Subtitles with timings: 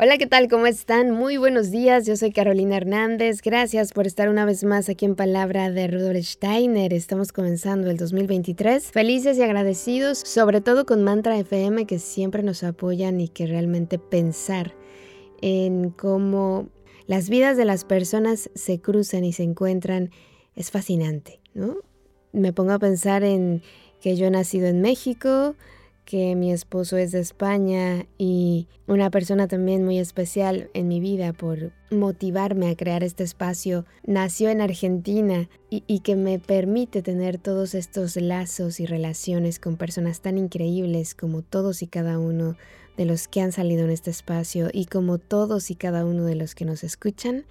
[0.00, 0.46] Hola, ¿qué tal?
[0.46, 1.10] ¿Cómo están?
[1.10, 2.06] Muy buenos días.
[2.06, 3.42] Yo soy Carolina Hernández.
[3.42, 6.94] Gracias por estar una vez más aquí en Palabra de Rudolf Steiner.
[6.94, 8.92] Estamos comenzando el 2023.
[8.92, 13.98] Felices y agradecidos, sobre todo con Mantra FM que siempre nos apoyan y que realmente
[13.98, 14.72] pensar
[15.42, 16.68] en cómo
[17.08, 20.10] las vidas de las personas se cruzan y se encuentran
[20.54, 21.76] es fascinante, ¿no?
[22.30, 23.62] Me pongo a pensar en
[24.00, 25.56] que yo he nacido en México,
[26.08, 31.34] que mi esposo es de España y una persona también muy especial en mi vida
[31.34, 37.74] por motivarme a crear este espacio, nació en Argentina y, que me permite tener todos
[37.74, 42.56] estos lazos y relaciones con personas tan increíbles como todos y cada uno
[42.96, 46.36] de los que han salido en este espacio y como todos y cada uno de
[46.36, 47.44] los que nos escuchan,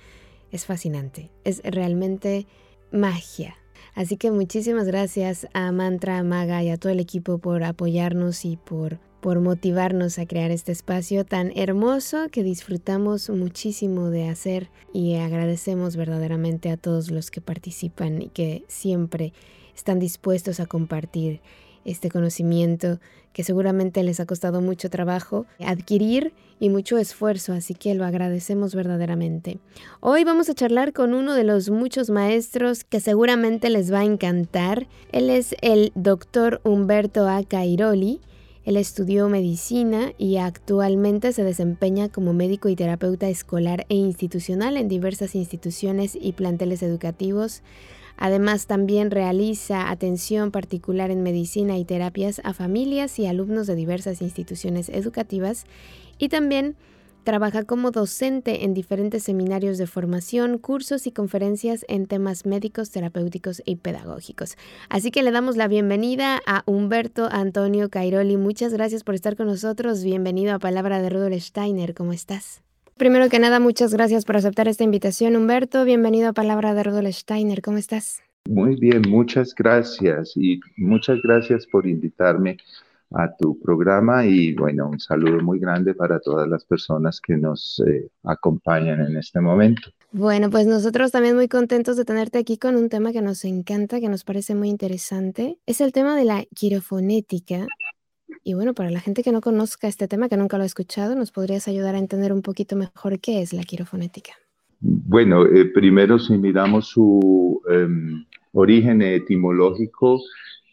[0.52, 2.48] es fascinante, es realmente
[2.92, 3.56] magia
[3.98, 8.56] Así que muchísimas gracias a Mantra Maga y a todo el equipo por apoyarnos y
[8.56, 14.70] por, por motivarnos a crear este espacio tan hermoso que disfrutamos muchísimo de hacer.
[14.94, 19.34] Y agradecemos verdaderamente a todos los que participan y que siempre
[19.76, 21.42] están dispuestos a compartir
[21.88, 23.00] este conocimiento
[23.34, 28.76] que seguramente les ha costado mucho trabajo adquirir y mucho esfuerzo, así que lo agradecemos
[28.76, 29.60] verdaderamente.
[30.00, 34.06] Hoy vamos a charlar con uno de los muchos maestros que seguramente les va a
[34.06, 34.88] encantar.
[35.12, 37.44] Él es el doctor Humberto A.
[37.44, 38.22] Cairoli.
[38.66, 44.90] Él estudió medicina y actualmente se desempeña como médico y terapeuta escolar e institucional en
[44.90, 47.62] diversas instituciones y planteles educativos
[48.18, 54.22] Además, también realiza atención particular en medicina y terapias a familias y alumnos de diversas
[54.22, 55.66] instituciones educativas
[56.18, 56.76] y también
[57.28, 63.62] trabaja como docente en diferentes seminarios de formación, cursos y conferencias en temas médicos, terapéuticos
[63.66, 64.56] y pedagógicos.
[64.88, 68.38] Así que le damos la bienvenida a Humberto Antonio Cairoli.
[68.38, 70.06] Muchas gracias por estar con nosotros.
[70.06, 71.94] Bienvenido a Palabra de Rudolf Steiner.
[71.94, 72.67] ¿Cómo estás?
[72.98, 75.86] Primero que nada, muchas gracias por aceptar esta invitación, Humberto.
[75.86, 77.62] Bienvenido a Palabra de Rudolf Steiner.
[77.62, 78.24] ¿Cómo estás?
[78.50, 82.58] Muy bien, muchas gracias y muchas gracias por invitarme
[83.12, 87.82] a tu programa y bueno, un saludo muy grande para todas las personas que nos
[87.86, 89.92] eh, acompañan en este momento.
[90.12, 94.00] Bueno, pues nosotros también muy contentos de tenerte aquí con un tema que nos encanta,
[94.00, 95.60] que nos parece muy interesante.
[95.68, 97.68] Es el tema de la quirofonética
[98.44, 101.16] y bueno, para la gente que no conozca este tema, que nunca lo ha escuchado,
[101.16, 104.34] ¿nos podrías ayudar a entender un poquito mejor qué es la quirofonética?
[104.80, 110.22] Bueno, eh, primero si miramos su em, origen etimológico,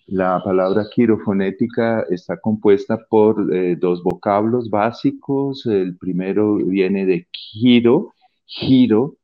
[0.07, 5.65] la palabra quirofonética está compuesta por eh, dos vocablos básicos.
[5.65, 8.13] El primero viene de quiro,
[8.45, 9.17] giro,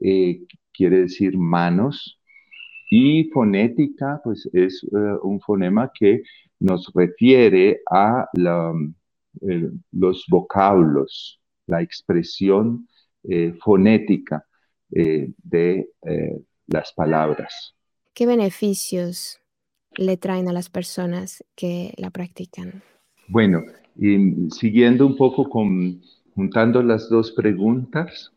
[0.00, 0.42] eh,
[0.74, 2.20] quiere decir manos,
[2.90, 4.86] y fonética, pues es
[5.22, 6.22] un fonema que
[6.60, 8.26] nos refiere a
[9.92, 12.88] los vocablos, la expresión
[13.24, 14.46] eh, fonética
[14.92, 17.74] eh, de eh, las palabras.
[18.14, 19.40] ¿Qué beneficios
[19.96, 22.82] le traen a las personas que la practican?
[23.28, 23.64] Bueno,
[23.96, 26.00] y siguiendo un poco con,
[26.34, 28.32] juntando las dos preguntas,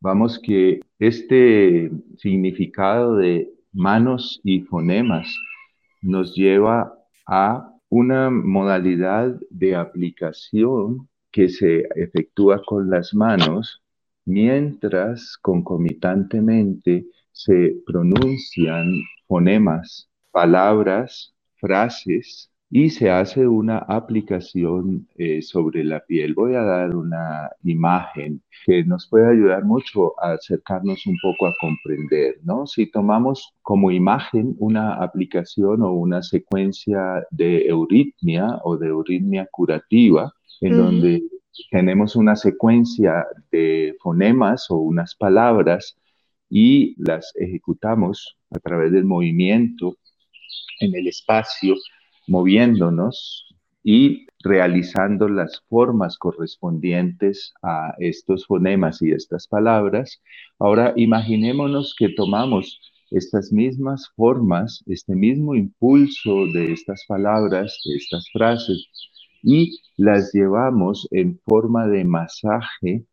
[0.00, 5.32] vamos que este significado de manos y fonemas
[6.00, 6.92] nos lleva
[7.26, 13.82] a una modalidad de aplicación que se efectúa con las manos
[14.24, 18.92] mientras concomitantemente se pronuncian
[19.26, 26.32] fonemas, palabras, frases y se hace una aplicación eh, sobre la piel.
[26.32, 31.52] Voy a dar una imagen que nos puede ayudar mucho a acercarnos un poco a
[31.60, 32.66] comprender, ¿no?
[32.66, 40.32] Si tomamos como imagen una aplicación o una secuencia de euritmia o de euritmia curativa,
[40.62, 41.22] en donde
[41.70, 45.94] tenemos una secuencia de fonemas o unas palabras
[46.48, 49.94] y las ejecutamos a través del movimiento
[50.80, 51.74] en el espacio
[52.26, 53.46] moviéndonos
[53.84, 60.20] y realizando las formas correspondientes a estos fonemas y estas palabras.
[60.58, 62.80] Ahora imaginémonos que tomamos
[63.10, 68.88] estas mismas formas, este mismo impulso de estas palabras, de estas frases,
[69.42, 73.04] y las llevamos en forma de masaje,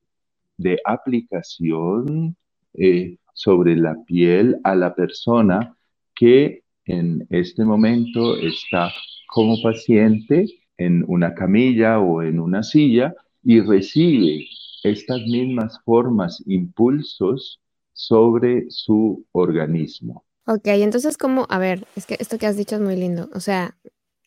[0.58, 2.36] de aplicación
[2.74, 5.76] eh, sobre la piel a la persona
[6.16, 8.92] que en este momento está
[9.28, 10.48] como paciente
[10.78, 13.14] en una camilla o en una silla
[13.44, 14.48] y recibe
[14.84, 17.60] estas mismas formas, impulsos
[17.94, 20.26] sobre su organismo.
[20.48, 23.30] Ok, entonces como, a ver, es que esto que has dicho es muy lindo.
[23.36, 23.78] O sea,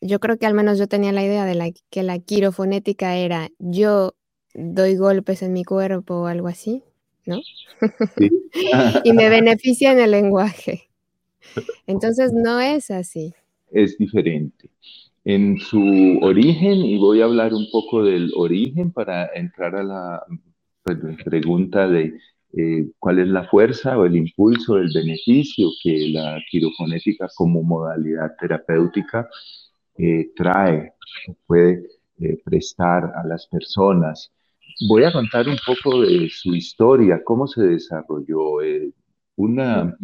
[0.00, 3.49] yo creo que al menos yo tenía la idea de la, que la quirofonética era
[3.58, 4.15] yo
[4.55, 6.85] doy golpes en mi cuerpo o algo así,
[7.26, 7.41] ¿no?
[8.19, 8.31] Sí.
[9.05, 10.92] y me beneficia en el lenguaje.
[11.87, 13.35] Entonces no es así.
[13.71, 14.71] Es diferente.
[15.25, 20.27] En su origen, y voy a hablar un poco del origen para entrar a la
[20.83, 22.15] pues, pregunta de
[22.55, 28.33] eh, cuál es la fuerza o el impulso, el beneficio que la quirofonética como modalidad
[28.39, 29.27] terapéutica
[29.97, 30.93] eh, trae,
[31.47, 31.87] puede
[32.21, 34.31] eh, prestar a las personas.
[34.89, 38.56] Voy a contar un poco de su historia, cómo se desarrolló.
[39.37, 39.97] una,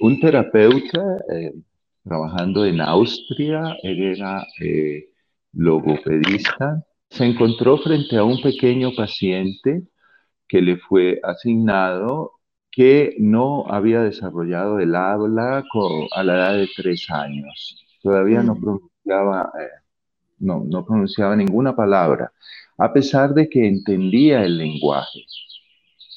[0.00, 1.02] un terapeuta
[2.04, 4.46] trabajando en Austria, él era
[5.52, 9.82] logopedista, se encontró frente a un pequeño paciente
[10.46, 12.32] que le fue asignado
[12.70, 15.64] que no había desarrollado el habla
[16.12, 17.84] a la edad de tres años.
[18.02, 18.60] Todavía no mm.
[18.60, 19.68] pronunciaba, eh,
[20.38, 22.32] no, no pronunciaba ninguna palabra,
[22.76, 25.24] a pesar de que entendía el lenguaje.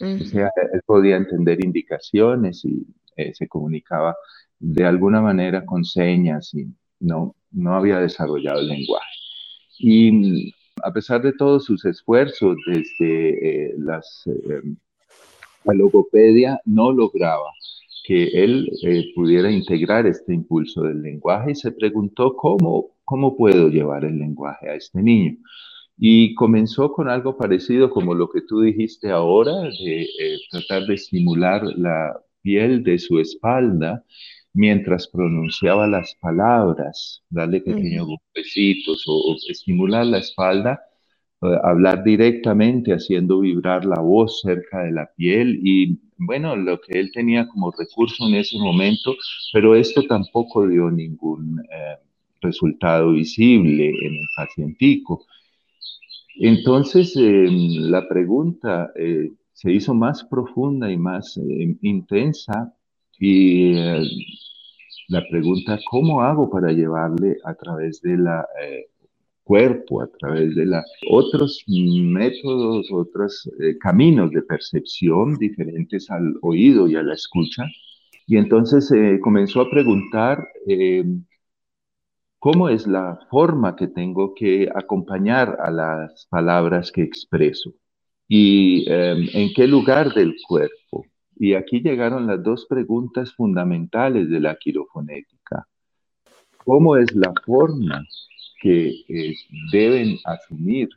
[0.01, 4.15] O sea, él podía entender indicaciones y eh, se comunicaba
[4.59, 6.67] de alguna manera con señas y
[6.99, 9.11] no, no había desarrollado el lenguaje.
[9.79, 10.53] Y
[10.83, 14.61] a pesar de todos sus esfuerzos desde eh, las, eh,
[15.63, 17.51] la logopedia, no lograba
[18.03, 23.69] que él eh, pudiera integrar este impulso del lenguaje y se preguntó cómo, cómo puedo
[23.69, 25.37] llevar el lenguaje a este niño.
[25.97, 30.07] Y comenzó con algo parecido como lo que tú dijiste ahora, de
[30.49, 34.03] tratar de estimular la piel de su espalda
[34.53, 40.81] mientras pronunciaba las palabras, darle pequeños golpecitos o, estimular la espalda,
[41.41, 45.59] eh, hablar directamente haciendo vibrar la voz cerca de la piel.
[45.63, 49.15] Y bueno, lo que él tenía como recurso en ese momento,
[49.53, 51.97] pero esto tampoco dio ningún eh,
[52.41, 55.25] resultado visible en el pacientico.
[56.39, 61.39] Entonces, em, la pregunta eh, se hizo más profunda y más
[61.81, 62.73] intensa
[63.19, 64.01] y eh,
[65.09, 68.87] la pregunta, ¿cómo hago para llevarle a través de la eh,
[69.43, 76.87] cuerpo, a través de la, otros métodos, otros eh, caminos de percepción diferentes al oído
[76.87, 77.65] y a la escucha?
[78.25, 78.91] Y entonces
[79.21, 80.47] comenzó a preguntar
[82.39, 87.73] cómo es la forma que tengo que acompañar a las palabras que expreso
[88.33, 91.05] y en qué lugar del cuerpo
[91.41, 95.67] y aquí llegaron las dos preguntas fundamentales de la quirofonética.
[96.63, 98.05] ¿Cómo es la forma
[98.61, 99.33] que eh,
[99.71, 100.89] deben asumir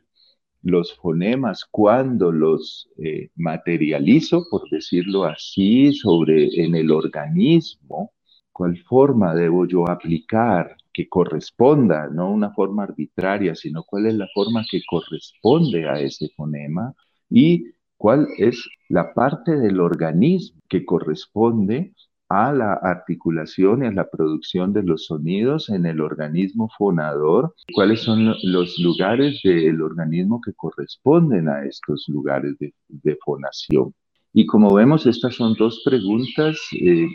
[0.61, 8.11] los fonemas cuando los eh, materializo, por decirlo así, sobre en el organismo?
[8.51, 14.27] ¿Cuál forma debo yo aplicar que corresponda, no una forma arbitraria, sino cuál es la
[14.31, 16.93] forma que corresponde a ese fonema?
[17.29, 21.93] Y cuál es la parte del organismo que corresponde
[22.29, 28.01] a la articulación y a la producción de los sonidos en el organismo fonador, cuáles
[28.01, 33.93] son los lugares del organismo que corresponden a estos lugares de, fonación.
[34.33, 37.07] Y como vemos, estas son dos preguntas, eh,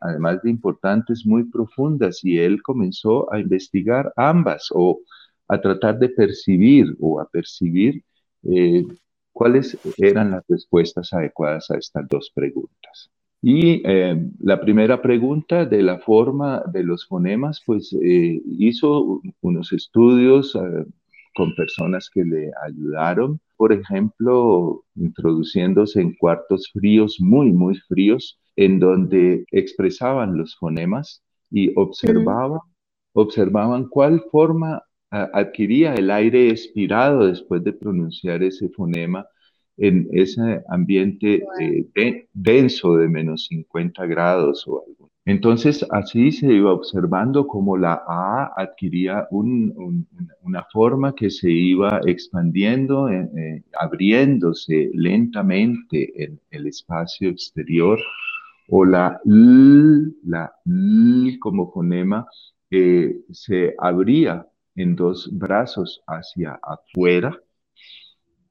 [0.00, 5.00] además de importantes, muy profundas, y él comenzó a investigar ambas o
[5.48, 8.02] a tratar de percibir o a percibir
[8.44, 8.84] eh,
[9.32, 13.10] ¿Cuáles eran las respuestas adecuadas a estas dos preguntas?
[13.40, 19.72] Y eh, la primera pregunta de la forma de los fonemas, pues eh, hizo unos
[19.72, 20.84] estudios eh,
[21.34, 28.78] con personas que le ayudaron, por ejemplo, introduciéndose en cuartos fríos, muy, muy fríos, en
[28.78, 32.60] donde expresaban los fonemas y observaban,
[33.12, 39.26] observaban cuál forma adquiría el aire expirado después de pronunciar ese fonema
[39.76, 45.10] en ese ambiente eh, denso de menos 50 grados o algo.
[45.24, 53.08] Entonces, así se iba observando cómo la A adquiría una forma que se iba expandiendo,
[53.08, 58.00] eh, eh, abriéndose lentamente en el espacio exterior,
[58.68, 62.26] o la L, la L como fonema,
[62.70, 67.38] se abría en dos brazos hacia afuera,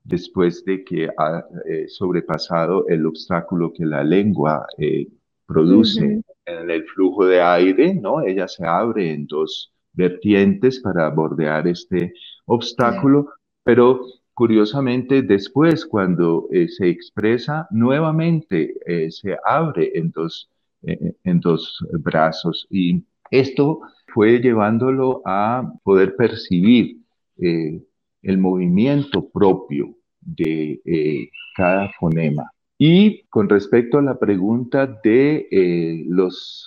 [0.04, 5.08] después de que ha eh, sobrepasado el obstáculo que la lengua eh,
[5.46, 8.22] produce en el flujo de aire, ¿no?
[8.22, 12.14] Ella se abre en dos vertientes para bordear este
[12.46, 13.30] obstáculo,
[13.64, 14.02] pero
[14.34, 20.50] curiosamente después cuando eh, se expresa nuevamente eh, se abre en dos,
[20.84, 22.66] en dos brazos.
[22.70, 23.82] Y esto
[24.14, 26.98] fue llevándolo a poder percibir
[27.38, 32.52] el movimiento propio de cada fonema.
[32.78, 36.66] Y con respecto a la pregunta de las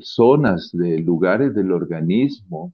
[0.00, 2.72] zonas de lugares del organismo,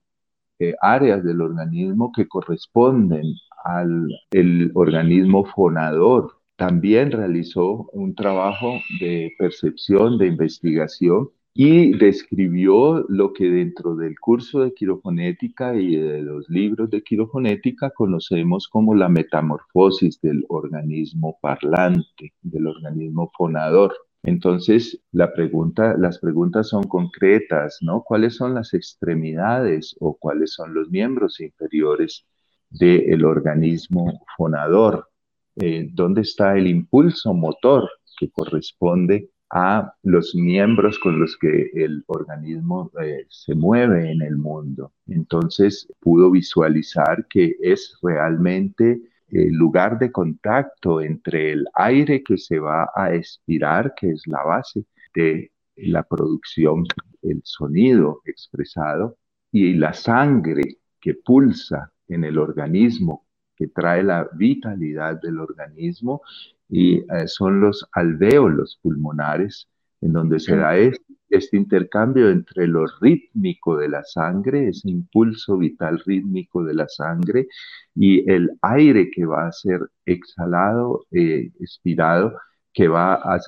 [0.81, 3.23] áreas del organismo que corresponden
[3.63, 6.33] al el organismo fonador.
[6.55, 11.29] También realizó un trabajo de percepción, de investigación
[11.61, 17.89] y describió lo que dentro del curso de quirofonética y de los libros de quirofonética
[17.89, 23.93] conocemos como la metamorfosis del organismo parlante, del organismo fonador.
[24.23, 28.03] Entonces, la pregunta, las preguntas son concretas, ¿no?
[28.03, 32.25] ¿Cuáles son las extremidades o cuáles son los miembros inferiores
[32.69, 35.09] del organismo fonador.
[35.57, 42.03] Eh, ¿Dónde está el impulso motor que corresponde a los miembros con los que el
[42.07, 44.93] organismo eh, se mueve en el mundo?
[45.07, 49.01] Entonces pudo visualizar que es realmente
[49.31, 54.43] el lugar de contacto entre el aire que se va a expirar, que es la
[54.43, 56.85] base de la producción,
[57.21, 59.17] el sonido expresado,
[59.51, 63.25] y la sangre que pulsa en el organismo,
[63.55, 66.21] que trae la vitalidad del organismo
[66.69, 69.67] y eh, son los alvéolos pulmonares,
[70.01, 75.57] en donde se da este, este, intercambio entre lo rítmico de la sangre, ese impulso
[75.57, 77.47] vital rítmico de la sangre,
[77.95, 82.33] y el aire que va a ser exhalado, eh, expirado,
[82.73, 83.39] que va a,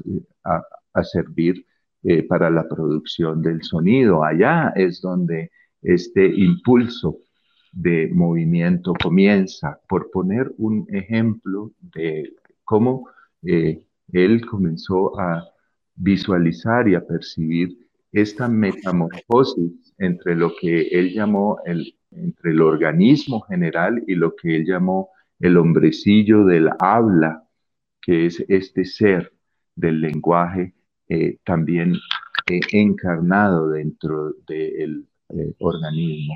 [1.04, 1.66] servir
[2.04, 4.24] eh, para la producción del sonido.
[4.24, 5.52] Allá es donde
[5.82, 7.20] este impulso
[7.72, 12.34] de movimiento comienza, por poner un ejemplo de
[12.72, 13.10] cómo
[13.44, 15.44] eh, él comenzó a
[15.94, 17.78] visualizar y a percibir
[18.14, 24.56] esta metamorfosis entre lo que él llamó el, entre el organismo general y lo que
[24.56, 25.10] él llamó
[25.42, 27.44] el hombrecillo del habla,
[28.02, 29.34] que es este ser
[29.76, 30.74] del lenguaje
[31.10, 31.96] eh, también
[32.50, 35.06] eh, encarnado dentro del
[35.60, 36.36] organismo.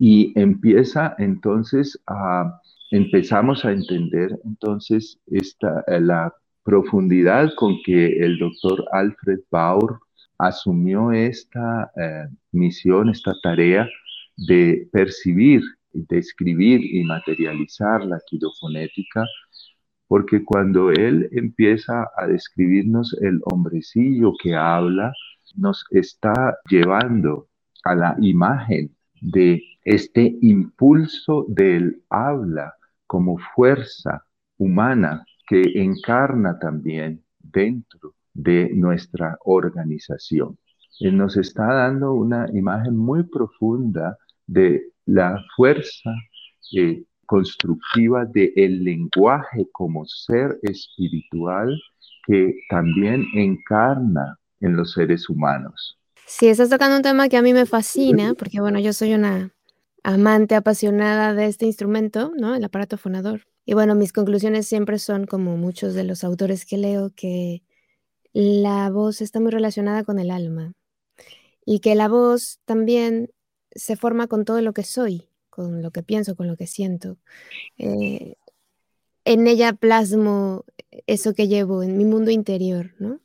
[0.00, 2.60] Y empieza entonces a,
[2.90, 9.98] empezamos a entender entonces esta, eh, la profundidad con que el doctor Alfred Bauer
[10.38, 13.88] asumió esta eh, misión, esta tarea
[14.36, 15.62] de percibir,
[15.92, 19.24] describir y materializar la quirofonética,
[20.08, 25.12] porque cuando él empieza a describirnos el hombrecillo que habla,
[25.56, 27.48] nos está llevando
[27.84, 32.74] a la imagen de este impulso del habla
[33.06, 34.26] como fuerza
[34.58, 40.58] humana que encarna también dentro de nuestra organización.
[40.98, 46.10] Él nos está dando una imagen muy profunda de la fuerza
[46.76, 51.80] eh, constructiva del lenguaje como ser espiritual
[52.26, 55.96] que también encarna en los seres humanos.
[56.26, 59.52] Sí, estás tocando un tema que a mí me fascina, porque bueno, yo soy una
[60.06, 62.54] amante apasionada de este instrumento, ¿no?
[62.54, 63.42] El aparato fonador.
[63.64, 67.64] Y bueno, mis conclusiones siempre son, como muchos de los autores que leo, que
[68.32, 70.74] la voz está muy relacionada con el alma
[71.64, 73.30] y que la voz también
[73.72, 77.18] se forma con todo lo que soy, con lo que pienso, con lo que siento.
[77.76, 78.36] Eh,
[79.24, 80.64] en ella plasmo
[81.08, 83.20] eso que llevo en mi mundo interior, ¿no?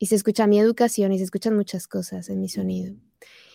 [0.00, 2.96] Y se escucha mi educación y se escuchan muchas cosas en mi sonido.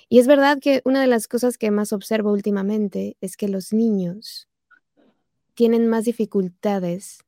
[0.09, 3.73] Y es verdad que una de las cosas que más observo últimamente es que los
[3.73, 4.47] niños
[5.53, 7.19] tienen más dificultades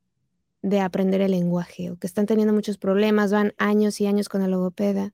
[0.62, 4.42] de aprender el lenguaje o que están teniendo muchos problemas, van años y años con
[4.42, 5.14] el logopeda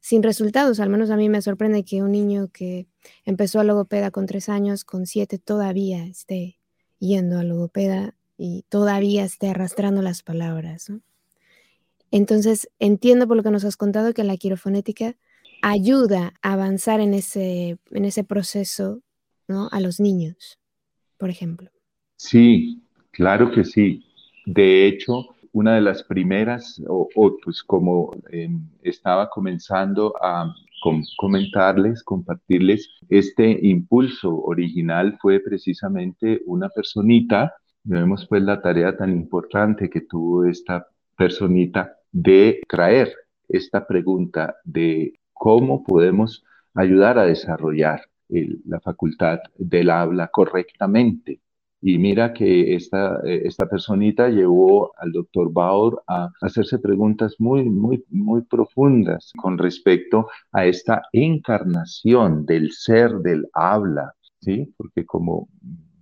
[0.00, 0.80] sin resultados.
[0.80, 2.86] Al menos a mí me sorprende que un niño que
[3.24, 6.58] empezó a logopeda con tres años, con siete todavía esté
[6.98, 10.92] yendo a logopeda y todavía esté arrastrando las palabras.
[12.10, 15.16] Entonces, entiendo por lo que nos has contado que la quirofonética
[15.68, 19.00] ayuda a avanzar en ese, en ese proceso
[19.48, 19.68] ¿no?
[19.72, 20.60] a los niños,
[21.18, 21.70] por ejemplo.
[22.14, 24.04] Sí, claro que sí.
[24.44, 27.08] De hecho, una de las primeras, o,
[27.42, 30.54] pues como em, estaba comenzando a
[31.16, 39.90] comentarles, compartirles, este impulso original fue precisamente una personita, vemos pues la tarea tan importante
[39.90, 43.12] que tuvo esta personita de traer
[43.48, 51.40] esta pregunta de cómo podemos ayudar a desarrollar la facultad del habla correctamente.
[51.80, 57.64] Y mira que esta, eh, esta personita llevó al doctor Bauer a hacerse preguntas muy,
[57.64, 64.74] muy, muy profundas con respecto a esta encarnación del ser del habla, ¿sí?
[64.76, 65.48] Porque como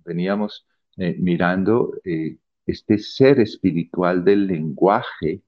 [0.05, 0.65] veníamos
[0.97, 5.43] eh, mirando, eh, este ser espiritual del lenguaje,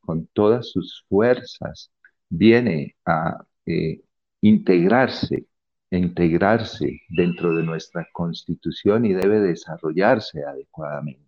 [0.00, 1.90] con todas sus fuerzas,
[2.28, 3.44] viene a
[4.40, 5.48] integrarse
[5.90, 11.24] integrarse dentro de nuestra constitución y debe desarrollarse adecuadamente.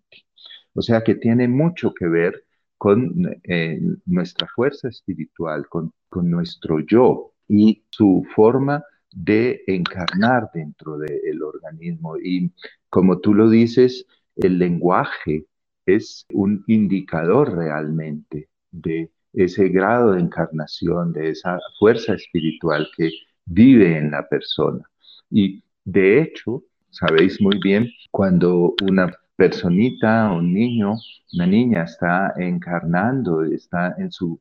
[0.74, 2.44] O sea que tiene mucho que ver
[2.76, 11.42] con eh, nuestra fuerza espiritual, con, nuestro yo y su forma de encarnar dentro del
[11.42, 12.16] organismo.
[12.16, 12.52] Y
[12.88, 15.46] como tú lo dices, el lenguaje
[15.86, 23.10] es un indicador realmente de ese grado de encarnación, de esa fuerza espiritual que
[23.44, 24.84] vive en la persona.
[25.30, 30.96] Y de hecho, sabéis muy bien, cuando una personita, un niño,
[31.32, 34.38] una niña está encarnando, está en sus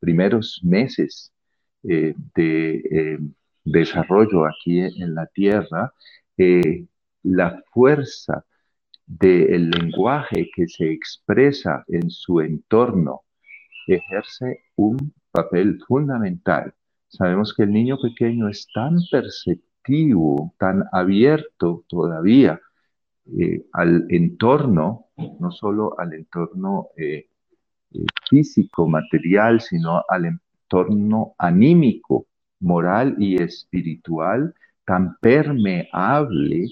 [0.00, 1.32] primeros meses
[1.82, 3.18] eh, de eh,
[3.64, 5.92] desarrollo aquí en la tierra,
[6.36, 6.86] eh,
[7.22, 8.44] la fuerza
[9.06, 13.22] del lenguaje que se expresa en su entorno
[13.86, 16.74] ejerce un papel fundamental.
[17.08, 22.60] Sabemos que el niño pequeño es tan perceptivo, tan abierto todavía
[23.38, 25.06] eh, al entorno,
[25.40, 27.28] no solo al entorno eh,
[27.92, 32.26] eh, físico, material, sino al entorno anímico,
[32.60, 36.68] moral y espiritual, tan permeable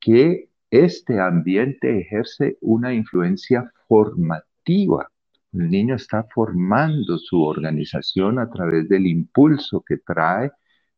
[0.00, 5.08] que este ambiente ejerce una influencia formativa
[5.54, 10.50] el niño está formando su organización a través del impulso que trae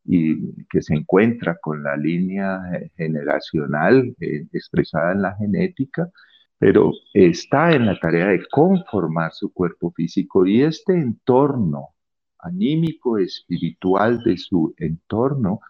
[0.04, 2.60] y que se encuentra con la línea
[2.96, 6.08] generacional eh, expresada en la genética,
[6.58, 11.90] pero está en la tarea de conformar su cuerpo físico y este entorno
[12.38, 15.60] anímico, espiritual de su entorno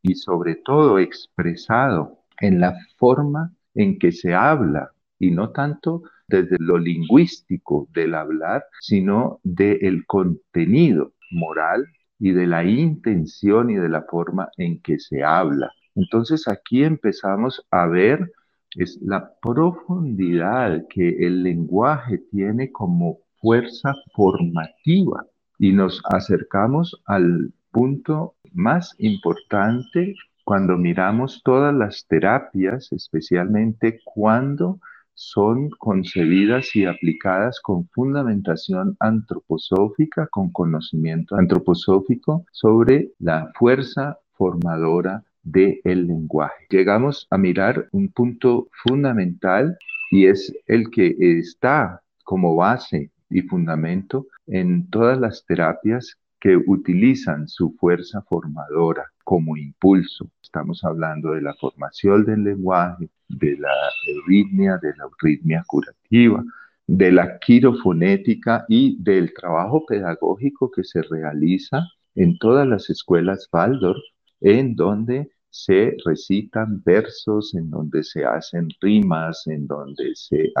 [0.00, 6.56] y sobre todo expresado en la forma en que se habla y no tanto desde
[6.58, 11.86] lo lingüístico del hablar, sino del contenido moral
[12.18, 15.70] y de la intención y de la forma en que se habla.
[15.94, 18.32] Entonces aquí empezamos a ver
[18.76, 25.26] es la profundidad que el lenguaje tiene como fuerza formativa
[25.58, 30.14] y nos acercamos al punto más importante
[30.44, 34.80] cuando miramos todas las terapias, especialmente cuando
[35.14, 46.06] son concebidas y aplicadas con fundamentación antroposófica, con conocimiento antroposófico sobre la fuerza formadora del
[46.06, 46.66] lenguaje.
[46.70, 49.76] Llegamos a mirar un punto fundamental
[50.10, 57.46] y es el que está como base y fundamento en todas las terapias que utilizan
[57.46, 60.28] su fuerza formadora como impulso.
[60.42, 63.72] Estamos hablando de la formación del lenguaje, de la
[64.08, 66.42] euritmia, de la euritmia curativa,
[66.84, 74.02] de la quirofonética y del trabajo pedagógico que se realiza en todas las escuelas Waldorf,
[74.40, 80.52] en donde se recitan versos, en donde se hacen rimas, en donde se,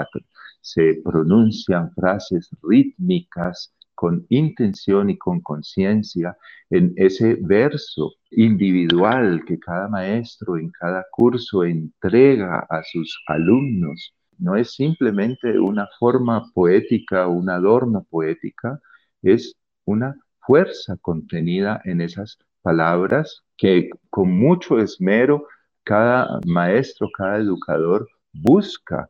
[0.60, 6.36] se pronuncian frases rítmicas, con intención y con conciencia
[6.70, 14.12] en ese verso individual que cada maestro en cada curso entrega a sus alumnos.
[14.38, 18.80] No es simplemente una forma poética, una adorno poética,
[19.22, 25.46] es una fuerza contenida en esas palabras que con mucho esmero
[25.84, 29.08] cada maestro, cada educador busca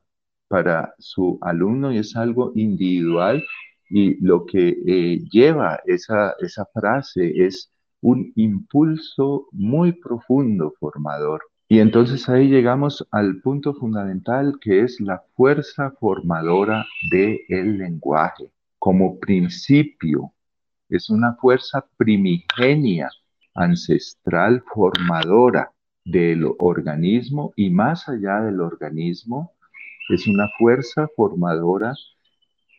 [0.49, 3.43] para su alumno y es algo individual
[3.95, 11.43] y lo que eh, lleva esa, esa frase es un impulso muy profundo formador.
[11.69, 18.51] Y entonces ahí llegamos al punto fundamental que es la fuerza formadora del el lenguaje
[18.79, 20.33] como principio.
[20.89, 23.11] Es una fuerza primigenia,
[23.55, 25.71] ancestral, formadora
[26.03, 29.53] del organismo y más allá del organismo,
[30.09, 31.95] es una fuerza formadora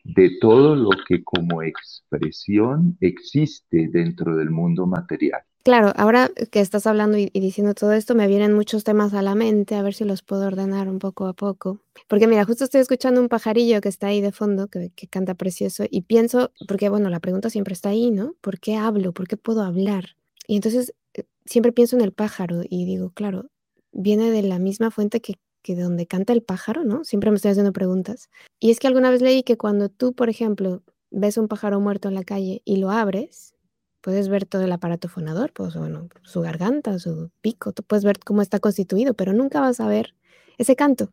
[0.04, 5.42] de todo lo que como expresión existe dentro del mundo material.
[5.63, 9.34] Claro, ahora que estás hablando y, diciendo todo esto, me vienen muchos temas a la
[9.34, 11.80] mente, a ver si los puedo ordenar un poco a poco.
[12.10, 15.86] Porque mira, justo estoy escuchando un pajarillo que está ahí de fondo, que, canta precioso,
[15.89, 18.36] y pienso, porque bueno, la pregunta siempre está ahí, ¿no?
[18.42, 19.13] ¿Por qué hablo?
[19.13, 20.18] ¿Por qué puedo hablar?
[20.48, 23.50] Y entonces eh, siempre pienso en el pájaro y digo, claro,
[23.94, 27.04] viene de la misma fuente que, que de donde canta el pájaro, ¿no?
[27.04, 28.30] Siempre me estoy haciendo preguntas.
[28.60, 32.10] Y es que alguna vez leí que cuando tú, por ejemplo, ves un pájaro muerto
[32.10, 33.56] en la calle y lo abres,
[34.02, 38.19] puedes ver todo el aparato fonador, pues bueno, su garganta, su pico, tú puedes ver
[38.19, 40.13] cómo está constituido, pero nunca vas a ver
[40.58, 41.10] ese canto.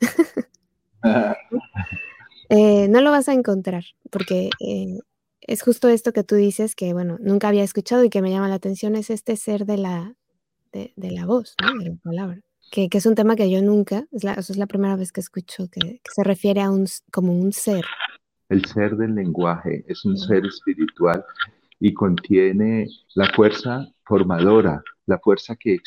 [2.50, 4.98] Eh, no lo vas a encontrar, porque eh,
[5.42, 8.48] es justo esto que tú dices que, bueno, nunca había escuchado y que me llama
[8.48, 10.16] la atención, es este ser de la,
[10.72, 12.40] de, la voz, de la palabra.
[12.70, 15.68] Que, es un tema que yo nunca, es la, es la primera vez que escucho
[15.68, 17.84] que, que, se refiere a un como un ser.
[18.48, 21.24] El ser del lenguaje es un ser espiritual
[21.80, 25.78] y contiene la fuerza formadora, la fuerza que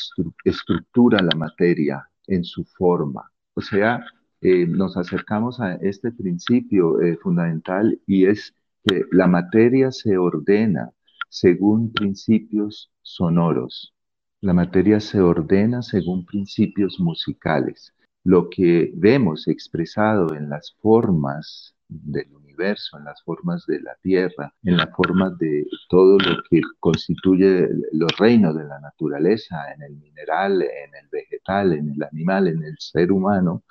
[0.46, 3.32] estructura la materia en su forma.
[3.54, 4.06] O sea,
[4.42, 10.92] eh, nos acercamos a este principio eh, fundamental y es que la materia se ordena
[11.30, 13.94] según principios sonoros.
[14.42, 17.94] La materia se ordena según principios musicales.
[18.24, 24.52] Lo que vemos expresado en las formas del universo, en las formas de la tierra,
[24.64, 29.96] en la forma de todo lo que constituye los reinos de la naturaleza, en el
[29.98, 33.64] mineral, en el vegetal, en el animal, en el ser humano,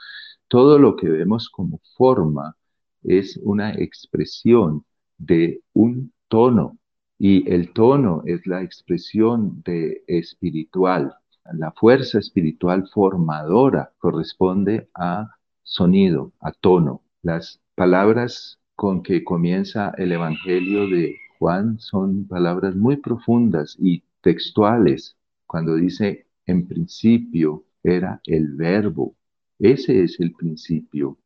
[0.46, 2.56] todo lo que vemos como forma
[3.02, 4.84] es una expresión
[5.18, 6.78] de un tono
[7.22, 11.16] y el tono es la expresión de espiritual.
[11.52, 17.02] La fuerza espiritual formadora corresponde a sonido, a tono.
[17.22, 25.14] Las palabras con que comienza el Evangelio de Juan son palabras muy profundas y textuales,
[25.46, 29.14] cuando dice, en principio era el verbo.
[29.58, 31.18] Ese es el principio.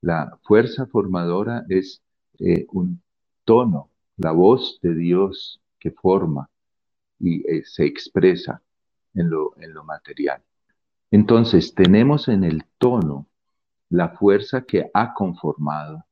[0.00, 2.02] La fuerza formadora es
[2.40, 3.00] eh, un
[3.44, 6.50] tono, la voz de Dios que forma
[7.18, 8.62] y eh, se expresa
[9.14, 10.42] en lo, en lo material.
[11.10, 13.26] Entonces tenemos en el tono
[13.88, 16.04] la fuerza que ha conformado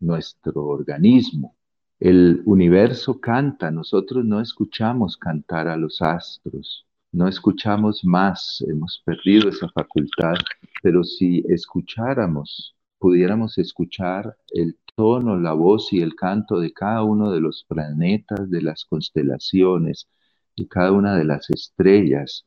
[0.00, 1.56] nuestro organismo.
[1.98, 9.48] El universo canta, nosotros no escuchamos cantar a los astros, no escuchamos más, hemos perdido
[9.48, 10.34] esa facultad,
[10.82, 17.32] pero si escucháramos, pudiéramos escuchar el tono, la voz y el canto de cada uno
[17.32, 20.08] de los planetas, de las constelaciones,
[20.54, 22.46] y cada una de las estrellas,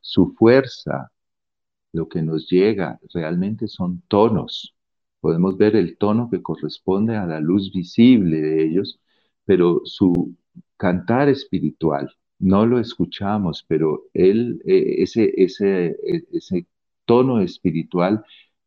[0.00, 1.12] su fuerza,
[1.92, 4.74] lo que nos llega realmente son tonos,
[5.20, 8.98] podemos ver el tono que corresponde a la luz visible de ellos,
[9.44, 10.34] pero su
[10.76, 16.66] cantar espiritual no lo escuchamos, pero él, eh, ese, ese, e, ese
[17.04, 18.24] tono espiritual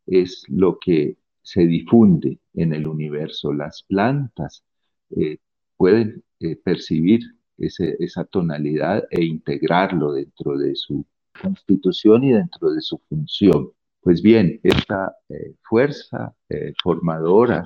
[0.08, 3.52] es lo que se difunde en el universo.
[3.52, 4.64] Las plantas
[5.10, 5.38] eh,
[5.76, 7.20] pueden eh, percibir
[7.56, 11.04] esa tonalidad e integrarlo dentro de su
[11.42, 13.72] constitución y dentro de su función.
[14.00, 16.34] Pues bien, esta eh, fuerza
[16.82, 17.64] formadora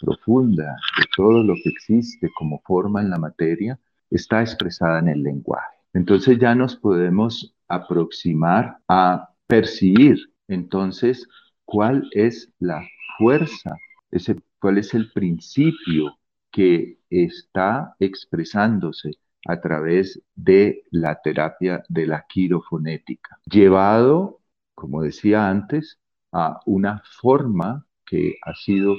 [0.00, 3.78] profunda de todo lo que existe como forma en la materia
[4.10, 5.76] está expresada en el lenguaje.
[5.94, 11.26] Entonces ya nos podemos aproximar a percibir entonces
[11.66, 12.82] cuál es la
[13.18, 13.76] fuerza,
[14.10, 16.16] ese, cuál es el principio
[16.50, 19.10] que está expresándose
[19.46, 24.40] a través de la terapia de la quirofonética, llevado
[24.76, 25.98] como decía antes,
[26.32, 28.94] a una forma que ha sido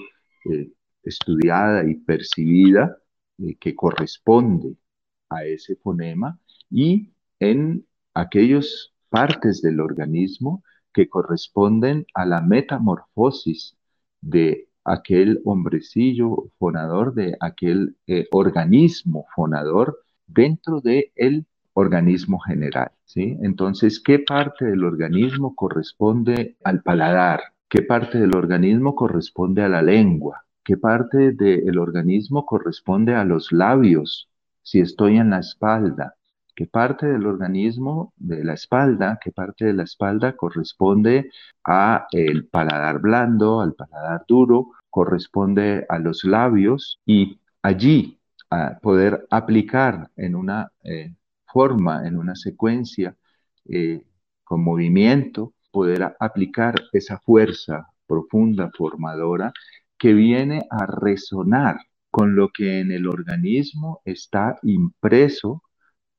[0.45, 0.71] eh,
[1.03, 2.97] estudiada y percibida
[3.37, 4.75] eh, que corresponde
[5.29, 10.63] a ese fonema y en aquellas partes del organismo
[10.97, 13.77] que corresponden a la metamorfosis
[14.19, 22.89] de aquel hombrecillo fonador, de aquel eh, organismo fonador dentro del el organismo general.
[23.05, 23.37] ¿sí?
[23.43, 27.41] Entonces, ¿qué parte del organismo corresponde al paladar?
[27.69, 30.45] ¿Qué parte del organismo corresponde a la lengua?
[30.63, 34.31] ¿Qué parte del organismo corresponde a los labios?
[34.63, 36.15] Si estoy en la espalda,
[36.57, 41.29] ¿qué parte del organismo de la espalda, qué parte de la espalda corresponde
[41.63, 49.27] a el paladar blando, al paladar duro, corresponde a los labios y allí a poder
[49.29, 51.13] aplicar en una eh,
[51.45, 53.15] forma, en una secuencia
[53.65, 54.03] eh,
[54.43, 59.53] con movimiento, poder aplicar esa fuerza profunda formadora
[59.95, 61.77] que viene a resonar
[62.09, 65.61] con lo que en el organismo está impreso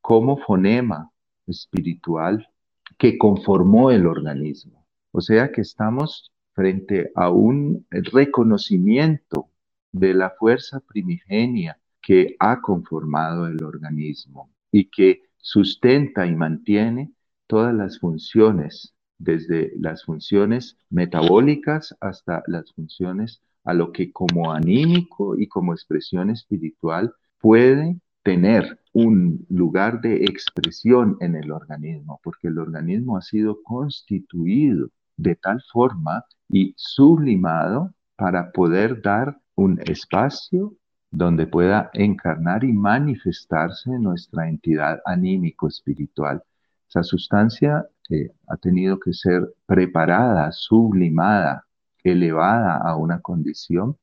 [0.09, 1.13] como fonema
[1.47, 2.49] espiritual
[2.97, 4.87] que conformó el organismo.
[5.13, 9.51] O sea que estamos frente a un reconocimiento
[9.93, 17.13] de la fuerza primigenia que ha conformado el organismo y que sustenta y mantiene
[17.47, 25.39] todas las funciones, desde las funciones metabólicas hasta las funciones a lo que como anímico
[25.39, 32.59] y como expresión espiritual puede tener un lugar de expresión en el organismo, porque el
[32.59, 40.75] organismo ha sido constituido de tal forma y sublimado para poder dar un espacio
[41.11, 46.43] donde pueda encarnar y manifestarse nuestra entidad anímico-espiritual.
[46.89, 51.65] Esa sustancia eh, ha tenido que ser preparada, sublimada,
[52.03, 53.97] elevada a una condición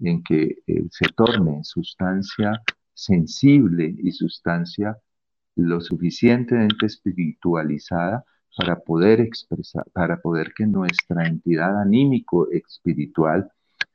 [0.00, 2.62] en que eh, se torne sustancia
[2.94, 4.96] sensible y sustancia
[5.56, 8.24] lo suficientemente espiritualizada
[8.56, 13.50] para poder expresar, para poder que nuestra entidad anímico espiritual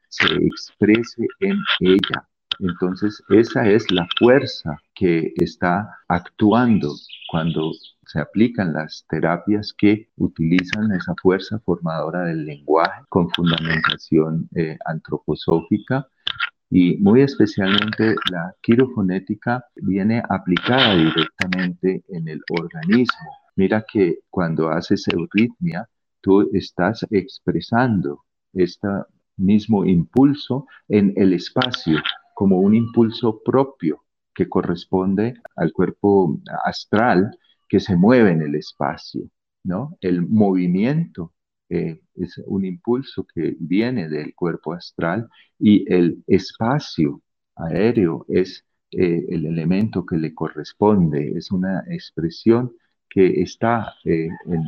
[0.10, 2.28] se exprese en ella.
[2.60, 6.94] Entonces, esa es la fuerza que está actuando
[7.32, 7.72] cuando
[8.06, 16.08] se aplican las terapias que utilizan esa fuerza formadora del lenguaje con fundamentación eh, antroposófica
[16.70, 23.30] y muy especialmente la quirofonética viene aplicada directamente en el organismo.
[23.56, 25.90] Mira que cuando haces euritmia,
[26.22, 28.88] tú estás expresando este
[29.38, 31.98] mismo impulso en el espacio
[32.36, 34.04] como un impulso propio
[34.34, 37.32] que corresponde al cuerpo astral
[37.68, 39.30] que se mueve en el espacio,
[39.64, 39.98] ¿no?
[40.02, 41.34] El movimiento
[41.70, 45.30] eh, es un impulso que viene del cuerpo astral
[45.60, 47.22] y el espacio
[47.56, 52.74] aéreo es eh, el elemento que le corresponde, es una expresión
[53.08, 54.64] que está eh, en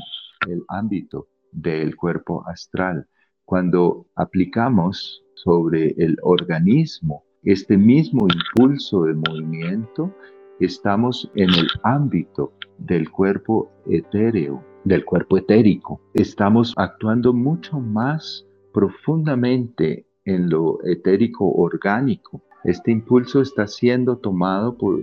[0.47, 3.07] el ámbito del cuerpo astral.
[3.45, 10.15] Cuando aplicamos sobre el organismo este mismo impulso de movimiento,
[10.59, 16.01] estamos en el ámbito del cuerpo etéreo, del cuerpo etérico.
[16.13, 22.41] Estamos actuando mucho más profundamente en lo etérico orgánico.
[22.63, 25.01] Este impulso está siendo tomado por,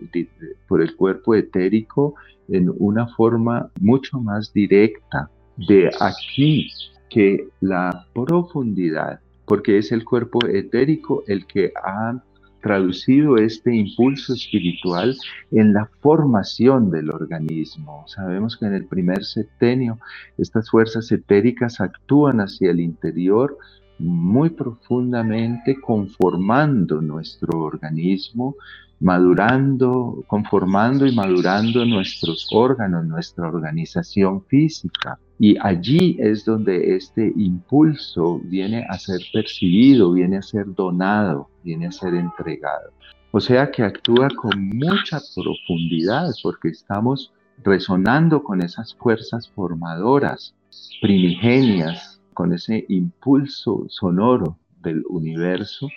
[0.68, 2.14] por el cuerpo etérico
[2.48, 5.30] en una forma mucho más directa.
[5.56, 6.68] De aquí
[7.10, 12.22] que la profundidad, porque es el cuerpo etérico el que ha
[12.61, 15.16] traducido este impulso espiritual
[15.51, 18.05] en la formación del organismo.
[18.07, 19.99] Sabemos que en el primer septenio
[20.37, 23.57] estas fuerzas etéricas actúan hacia el interior
[23.98, 28.56] muy profundamente conformando nuestro organismo,
[29.00, 35.18] madurando, conformando y madurando nuestros órganos, nuestra organización física.
[35.38, 41.87] Y allí es donde este impulso viene a ser percibido, viene a ser donado, viene
[41.87, 42.92] a ser entregado.
[43.30, 47.32] O sea que actúa con mucha profundidad porque estamos
[47.62, 50.54] resonando con esas fuerzas formadoras
[51.00, 55.88] primigenias, con ese impulso sonoro del universo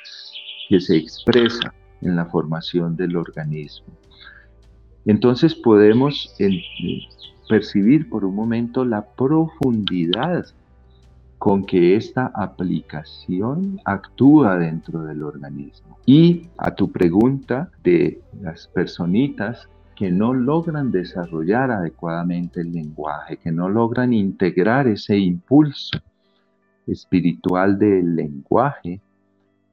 [0.67, 3.93] que se expresa en la formación del organismo.
[5.05, 6.35] Entonces podemos
[7.47, 10.47] percibir por un momento la profundidad
[11.37, 15.99] con que esta aplicación actúa dentro del organismo.
[16.07, 23.51] Y a tu pregunta de las personitas que no logran desarrollar adecuadamente el lenguaje, que
[23.51, 26.01] no logran integrar ese impulso
[26.91, 29.01] espiritual del lenguaje,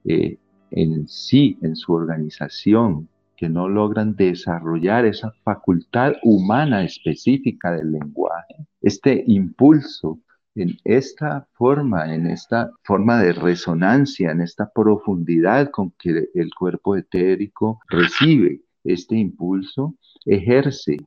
[0.05, 0.37] eh,
[0.71, 8.67] en sí, en su organización, que no logran desarrollar esa facultad humana específica del lenguaje,
[8.81, 10.19] este impulso
[10.55, 16.97] en esta forma, en esta forma de resonancia, en esta profundidad con que el cuerpo
[16.97, 20.97] etérico recibe este impulso, ejerce,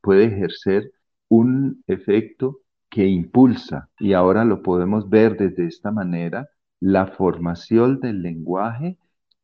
[0.00, 0.90] puede ejercer
[1.28, 2.60] un efecto
[2.96, 6.48] que impulsa, y ahora lo podemos ver desde esta manera,
[6.80, 8.96] la formación del lenguaje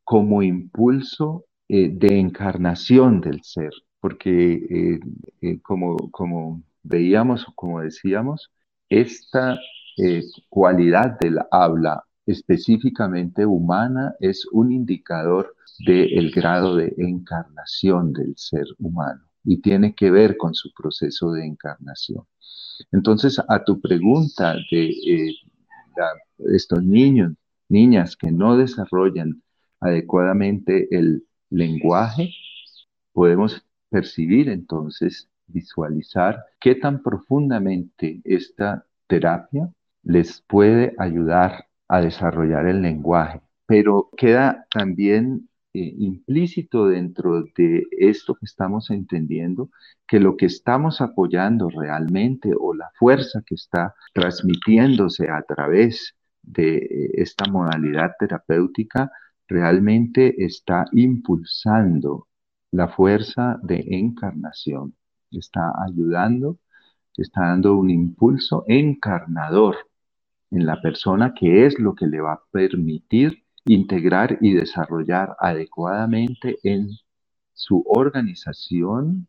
[0.03, 4.99] como impulso eh, de encarnación del ser, porque eh,
[5.41, 8.51] eh, como, como veíamos o como decíamos,
[8.89, 9.59] esta
[10.49, 19.21] cualidad del habla específicamente humana es un indicador del grado de encarnación del ser humano
[19.43, 22.25] y tiene que ver con su proceso de encarnación.
[22.91, 25.33] Entonces, a tu pregunta de
[26.53, 27.33] estos niños,
[27.69, 29.41] niñas que no desarrollan
[29.79, 32.31] adecuadamente el lenguaje,
[33.11, 39.69] podemos percibir entonces, visualizar qué tan profundamente esta terapia
[40.03, 43.41] les puede ayudar a desarrollar el lenguaje.
[43.65, 49.69] Pero queda también eh, implícito dentro de esto que estamos entendiendo,
[50.07, 56.77] que lo que estamos apoyando realmente o la fuerza que está transmitiéndose a través de
[56.77, 59.11] eh, esta modalidad terapéutica
[59.47, 62.27] realmente está impulsando
[62.71, 64.95] la fuerza de encarnación,
[65.31, 66.59] está ayudando,
[67.17, 69.77] está dando un impulso encarnador
[70.51, 76.57] en la persona que es lo que le va a permitir integrar y desarrollar adecuadamente
[76.63, 76.89] en
[77.53, 79.27] su organización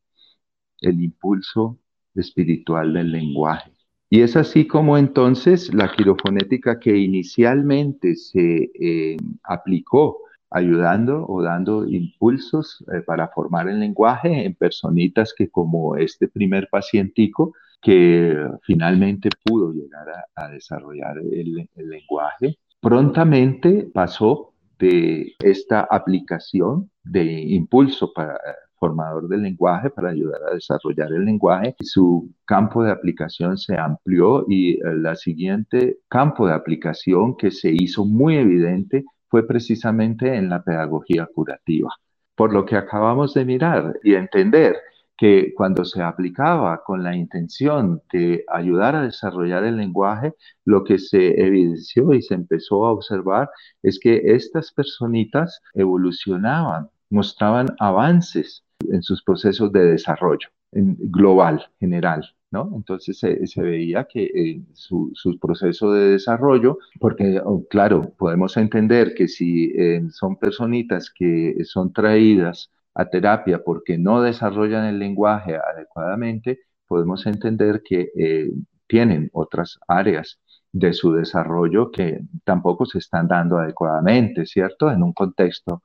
[0.81, 1.79] el impulso
[2.15, 3.73] espiritual del lenguaje.
[4.11, 10.19] Y es así como entonces la quirofonética que inicialmente se eh, aplicó
[10.51, 16.69] ayudando o dando impulsos eh, para formar el lenguaje en personitas que como este primer
[16.71, 27.25] pacientico que finalmente pudo llegar a, desarrollar el, lenguaje, prontamente pasó de esta aplicación de
[27.25, 28.39] impulso para
[28.79, 31.75] formador del lenguaje para ayudar a desarrollar el lenguaje.
[31.81, 37.71] Su campo de aplicación se amplió y eh, la siguiente campo de aplicación que se
[37.73, 41.89] hizo muy evidente fue precisamente en la pedagogía curativa.
[42.37, 44.77] Por lo que acabamos de mirar y entender
[45.17, 50.99] que cuando se aplicaba con la intención de ayudar a desarrollar el lenguaje, lo que
[50.99, 53.51] se evidenció y se empezó a observar
[53.83, 62.25] es que estas personitas evolucionaban, mostraban avances en sus procesos de desarrollo global, general.
[62.51, 62.71] ¿no?
[62.77, 69.27] Entonces se, veía que eh, su, proceso de desarrollo, porque oh, claro, podemos entender que
[69.27, 76.61] si eh, son personitas que son traídas a terapia porque no desarrollan el lenguaje adecuadamente,
[76.87, 78.51] podemos entender que eh,
[78.87, 80.39] tienen otras áreas
[80.73, 84.91] de su desarrollo que tampoco se están dando adecuadamente, ¿cierto?
[84.91, 85.83] En un contexto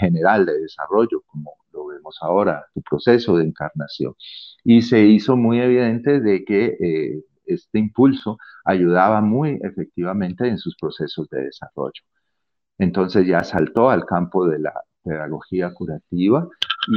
[0.00, 4.14] general de desarrollo, como lo vemos ahora, su proceso de encarnación.
[4.64, 10.76] Y se hizo muy evidente de que eh, este impulso ayudaba muy efectivamente en sus
[10.76, 12.02] procesos de desarrollo.
[12.78, 16.48] Entonces ya saltó al campo de la pedagogía curativa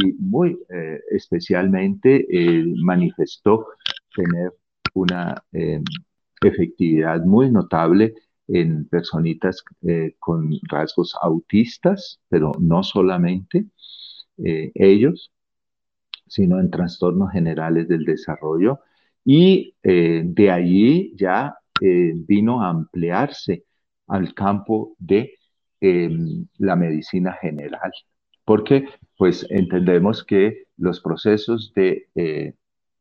[0.02, 2.26] y muy eh, especialmente
[2.84, 3.68] manifestó
[4.16, 4.52] tener
[4.94, 5.82] una eh,
[6.42, 8.14] efectividad muy notable
[8.48, 9.64] en personitas
[10.20, 13.66] con rasgos autistas, pero no solamente,
[14.38, 15.32] eh, ellos,
[16.28, 18.80] sino en trastornos generales del desarrollo.
[19.24, 23.66] Y eh, de allí ya eh, vino a ampliarse
[24.08, 25.34] al campo de
[25.82, 27.92] em, la medicina general,
[28.46, 32.08] porque pues entendemos que los procesos de,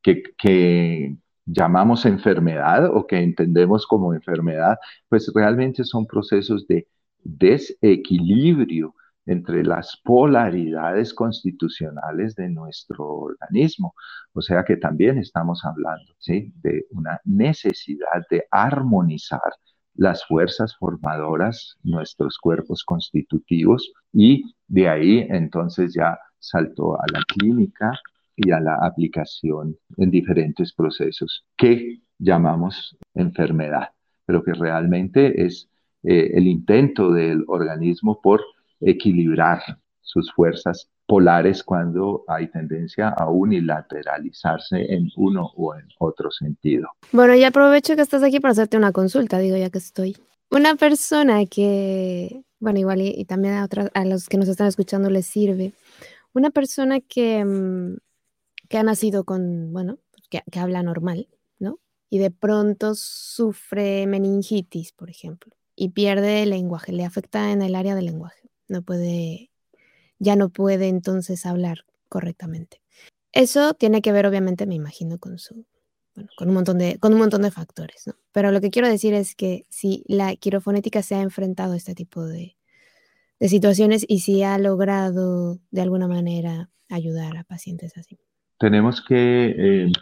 [0.02, 6.88] que, que llamamos enfermedad o que entendemos como enfermedad, pues realmente son procesos de
[7.22, 8.94] desequilibrio
[9.26, 13.94] entre las polaridades constitucionales de nuestro organismo.
[14.32, 16.52] O sea que también estamos hablando ¿sí?
[16.56, 19.52] de una necesidad de armonizar
[19.94, 27.92] las fuerzas formadoras, nuestros cuerpos constitutivos, y de ahí entonces ya saltó a la clínica
[28.37, 33.90] y a la aplicación en diferentes procesos que llamamos enfermedad,
[34.26, 35.68] pero que realmente es
[36.02, 38.42] eh, el intento del organismo por
[38.80, 39.62] equilibrar
[40.04, 46.88] sus fuerzas polares cuando hay tendencia a unilateralizarse en uno o en otro sentido.
[47.10, 50.16] Bueno, y aprovecho que estás aquí para hacerte una consulta, digo ya que estoy.
[50.50, 55.10] Una persona que, bueno, igual y, también a, otras, a los que nos están escuchando
[55.10, 55.72] les sirve,
[56.32, 57.96] una persona que, mm,
[58.68, 59.98] que ha nacido con, bueno,
[60.30, 61.80] que, que habla normal, ¿no?
[62.10, 67.74] Y de pronto sufre meningitis, por ejemplo, y pierde el lenguaje, le afecta en el
[67.74, 69.50] área del lenguaje no puede,
[70.24, 72.80] ya no puede entonces hablar correctamente.
[73.32, 75.66] Eso tiene que ver, obviamente, me imagino, con su,
[76.14, 78.14] bueno, con un montón de, con un montón de factores, ¿no?
[78.32, 81.94] Pero lo que quiero decir es que si la quirofonética se ha enfrentado a este
[81.94, 82.56] tipo de,
[83.40, 88.18] de situaciones y si ha logrado de alguna manera ayudar a pacientes así.
[88.58, 89.92] Tenemos que eh,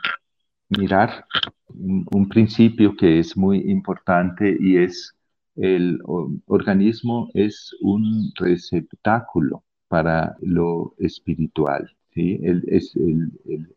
[0.69, 1.25] mirar
[1.69, 5.17] un, principio que es muy importante y es
[5.57, 5.99] el
[6.47, 11.95] organismo es un receptáculo para lo espiritual.
[12.15, 12.41] ¿sí?
[12.43, 12.97] es,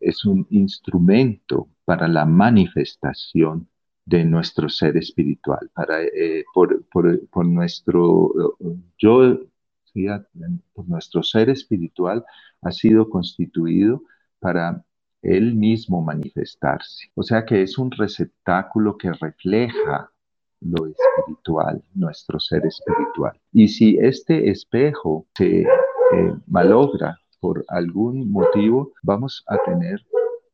[0.00, 3.68] es, un instrumento para la manifestación
[4.06, 8.56] de nuestro ser espiritual, para, eh, por, por, nuestro
[8.96, 9.40] yo,
[10.72, 12.24] por nuestro ser espiritual
[12.62, 14.02] ha sido constituido
[14.38, 14.82] para
[15.20, 17.10] él mismo manifestarse.
[17.14, 20.10] O sea que es un receptáculo que refleja
[20.62, 23.38] lo espiritual, nuestro ser espiritual.
[23.52, 25.66] Y si este espejo se
[26.14, 30.04] eh, malogra por algún motivo, vamos a tener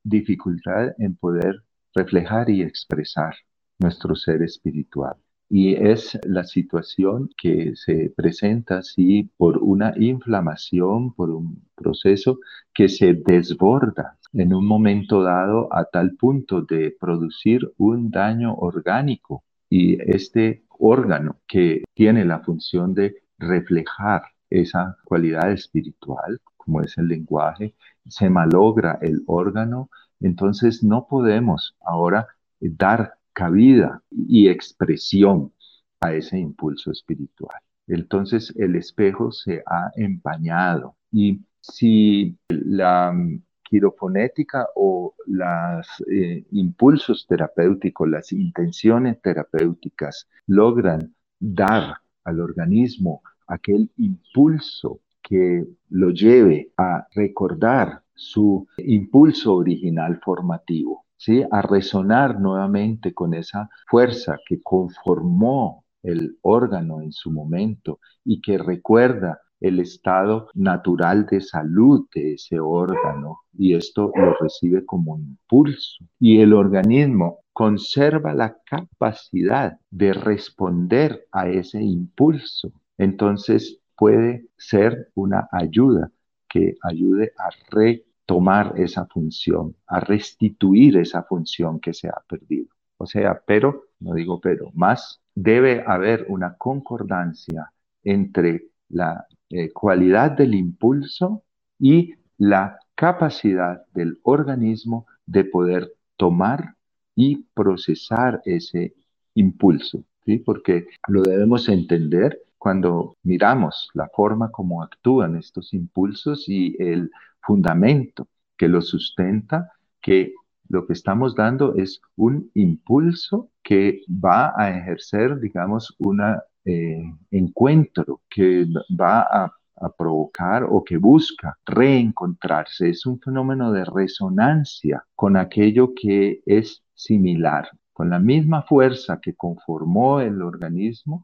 [0.03, 1.63] dificultad en poder
[1.95, 3.35] reflejar y expresar
[3.79, 5.17] nuestro ser espiritual.
[5.49, 12.39] Y es la situación que se presenta así por una inflamación, por un proceso
[12.73, 19.45] que se desborda en un momento dado a tal punto de producir un daño orgánico.
[19.69, 24.23] Y este órgano que tiene la función de reflejar
[24.61, 27.75] esa cualidad espiritual, como es el lenguaje,
[28.09, 29.91] se malogra el órgano,
[30.21, 32.29] entonces no podemos ahora
[32.61, 35.53] dar cabida y expresión
[36.01, 37.61] a ese impulso espiritual.
[37.87, 43.15] Entonces el espejo se ha empañado y si la
[43.63, 53.23] quirofonética o los eh, impulsos terapéuticos, las intenciones terapéuticas logran dar al organismo
[53.53, 61.45] aquel impulso que lo lleve a recordar su impulso original formativo, ¿sí?
[61.51, 68.59] a resonar nuevamente con esa fuerza que conformó el órgano en su momento y que
[68.59, 76.05] recuerda el estado natural de salud de ese órgano y esto lo recibe como impulso.
[76.19, 82.73] Y el organismo conserva la capacidad de responder a ese impulso.
[83.03, 86.13] Entonces puede ser una ayuda
[86.49, 92.69] que ayude a retomar esa función, a restituir esa función que se ha perdido.
[92.99, 97.73] O sea, pero, no digo pero, más debe haber una concordancia
[98.05, 101.43] entre la eh, cualidad del impulso
[101.81, 106.77] y la capacidad del organismo de poder tomar
[107.17, 108.95] y procesar ese
[109.35, 110.39] impulso, ¿sí?
[110.39, 117.11] porque lo debemos entender cuando miramos la forma como actúan estos impulsos y el
[117.41, 120.33] fundamento que los sustenta, que
[120.69, 126.23] lo que estamos dando es un impulso que va a ejercer, digamos, un
[126.65, 132.91] eh, encuentro que va a, a provocar o que busca reencontrarse.
[132.91, 137.69] Es un fenómeno de resonancia con aquello que es similar.
[137.93, 141.23] Con la misma fuerza que conformó el organismo,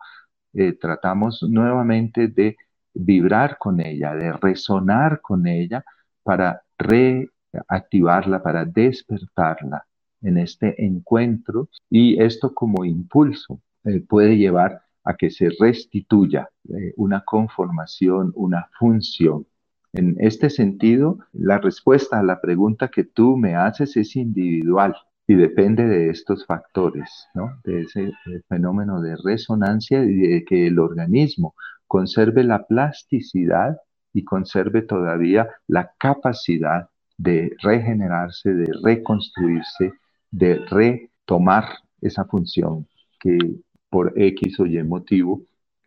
[0.53, 2.57] eh, tratamos nuevamente de
[2.95, 5.85] vibrar con ella, de resonar con ella
[6.23, 9.87] para reactivarla, para despertarla
[10.23, 16.93] en este encuentro y esto como impulso eh, puede llevar a que se restituya eh,
[16.97, 19.47] una conformación, una función.
[19.93, 24.95] En este sentido, la respuesta a la pregunta que tú me haces es individual
[25.29, 27.61] y depende de estos factores, ¿no?
[27.63, 31.55] de ese eh, fenómeno de resonancia y de que el organismo
[31.87, 33.77] conserve la plasticidad
[34.15, 39.93] y conserve todavía la capacidad de regenerarse, de reconstruirse,
[40.31, 41.65] de retomar
[42.01, 42.87] esa función
[43.21, 43.39] que
[43.91, 45.43] por X o Y motivo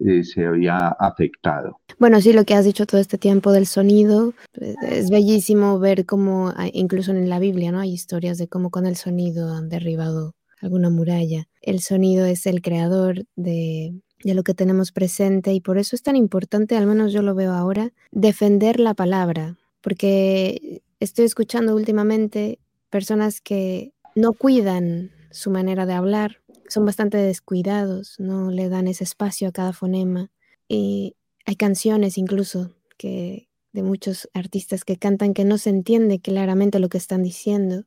[0.05, 1.79] eh, se había afectado.
[1.99, 6.05] Bueno, sí, lo que has dicho todo este tiempo del sonido, eh, es bellísimo ver
[6.05, 7.79] cómo, incluso en la Biblia, ¿no?
[7.79, 11.47] Hay historias de cómo con el sonido han derribado alguna muralla.
[11.61, 13.93] El sonido es el creador de,
[14.23, 17.35] de lo que tenemos presente y por eso es tan importante, al menos yo lo
[17.35, 25.85] veo ahora, defender la palabra, porque estoy escuchando últimamente personas que no cuidan su manera
[25.85, 26.41] de hablar,
[26.71, 30.31] son bastante descuidados, no le dan ese espacio a cada fonema.
[30.69, 36.79] Y hay canciones incluso que de muchos artistas que cantan que no se entiende claramente
[36.79, 37.83] lo que están diciendo.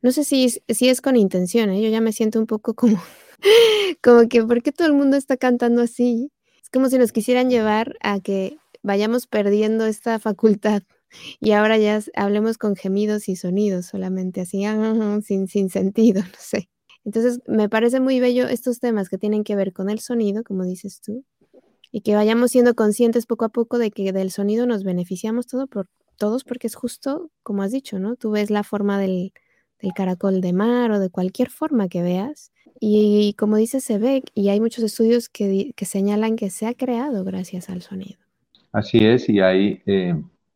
[0.00, 1.82] No sé si, si es con intención, ¿eh?
[1.82, 3.02] yo ya me siento un poco como,
[4.02, 6.32] como que, ¿por qué todo el mundo está cantando así?
[6.62, 10.82] Es como si nos quisieran llevar a que vayamos perdiendo esta facultad
[11.40, 14.64] y ahora ya hablemos con gemidos y sonidos solamente así,
[15.26, 16.70] sin, sin sentido, no sé.
[17.04, 20.64] Entonces, me parece muy bello estos temas que tienen que ver con el sonido, como
[20.64, 21.24] dices tú,
[21.92, 25.66] y que vayamos siendo conscientes poco a poco de que del sonido nos beneficiamos todo
[25.66, 28.16] por, todos porque es justo, como has dicho, ¿no?
[28.16, 29.32] Tú ves la forma del,
[29.94, 34.48] caracol de mar o de cualquier forma que veas, y, como dices, se ve, y
[34.48, 38.18] hay muchos estudios que, señalan que se ha creado gracias al sonido.
[38.72, 39.82] Así es, y hay...
[39.84, 40.14] Eh,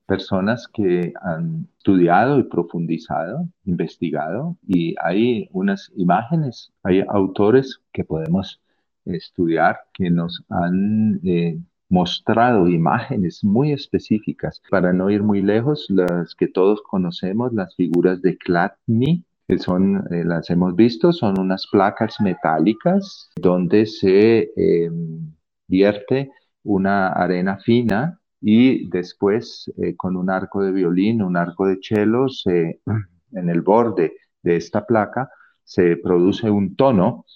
[0.09, 8.61] personas que han estudiado y profundizado, investigado, y hay unas imágenes, hay autores que podemos
[9.05, 11.59] estudiar que nos han eh,
[11.91, 14.63] mostrado imágenes muy específicas.
[14.71, 20.05] Para no ir muy lejos, las que todos conocemos, las figuras de Klatny, que son,
[20.11, 25.35] eh, las hemos visto, son unas placas metálicas donde se em,
[25.67, 26.31] vierte
[26.65, 32.27] una arena fina y después eh, con un arco de violín, un arco de cello,
[33.33, 35.31] en el borde de esta placa
[35.65, 37.27] se produce un tono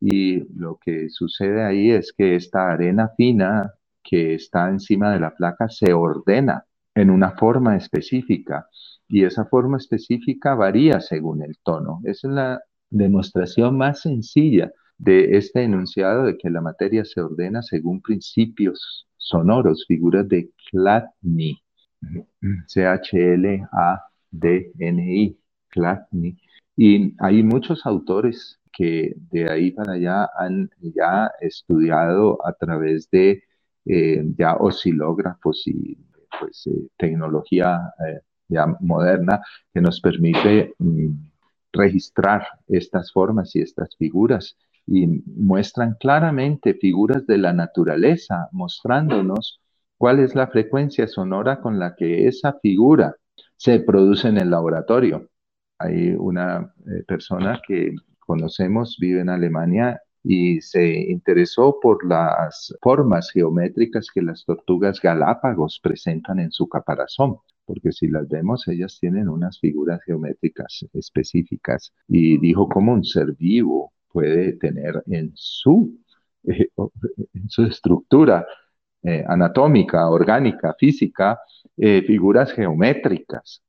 [0.00, 5.34] y lo que sucede ahí es que esta arena fina que está encima de la
[5.34, 6.64] placa se ordena
[6.94, 8.66] en una forma específica
[9.08, 12.00] y esa forma específica varía según el tono.
[12.04, 17.62] Esa es la demostración más sencilla de este enunciado de que la materia se ordena
[17.62, 21.62] según principios sonoros, figuras de Chladni,
[22.66, 23.66] C-H-L-A-D-N-I,
[25.72, 26.36] Chladni.
[26.76, 33.44] Y hay muchos autores que de ahí para allá han ya estudiado a través de
[33.84, 35.96] eh, ya oscilógrafos y
[36.38, 39.40] pues eh, tecnología eh, ya moderna
[39.72, 41.12] que nos permite mm,
[41.72, 44.56] registrar estas formas y estas figuras
[44.86, 49.60] y muestran claramente figuras de la naturaleza, mostrándonos
[49.96, 53.14] cuál es la frecuencia sonora con la que esa figura
[53.56, 55.28] se produce en el laboratorio.
[55.78, 56.72] Hay una
[57.06, 64.44] persona que conocemos, vive en Alemania y se interesó por las formas geométricas que las
[64.44, 70.86] tortugas galápagos presentan en su caparazón, porque si las vemos, ellas tienen unas figuras geométricas
[70.92, 75.98] específicas y dijo cómo un ser vivo puede tener en su,
[76.44, 76.68] eh,
[77.34, 78.46] en su estructura
[79.02, 81.40] eh, anatómica, orgánica, física,
[81.76, 83.62] eh, figuras geométricas.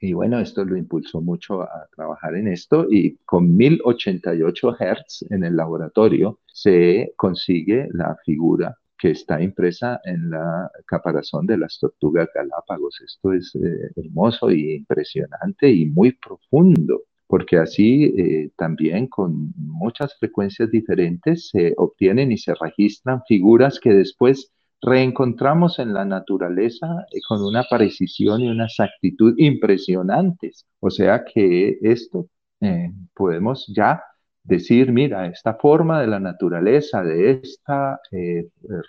[0.00, 5.44] Y bueno, esto lo impulsó mucho a trabajar en esto y con 1088 Hz en
[5.44, 12.28] el laboratorio se consigue la figura que está impresa en la caparazón de las tortugas
[12.34, 13.00] galápagos.
[13.00, 13.56] Esto es
[13.96, 21.74] hermoso y impresionante y muy profundo, porque así eh, también con muchas frecuencias diferentes se
[21.78, 28.40] obtienen y se registran figuras que después reencontramos en la naturaleza eh, con una precisión
[28.40, 30.64] y una exactitud impresionantes.
[30.78, 32.28] O sea que esto
[32.60, 34.00] eh, podemos ya
[34.44, 37.98] decir, mira, esta forma de la naturaleza, de esta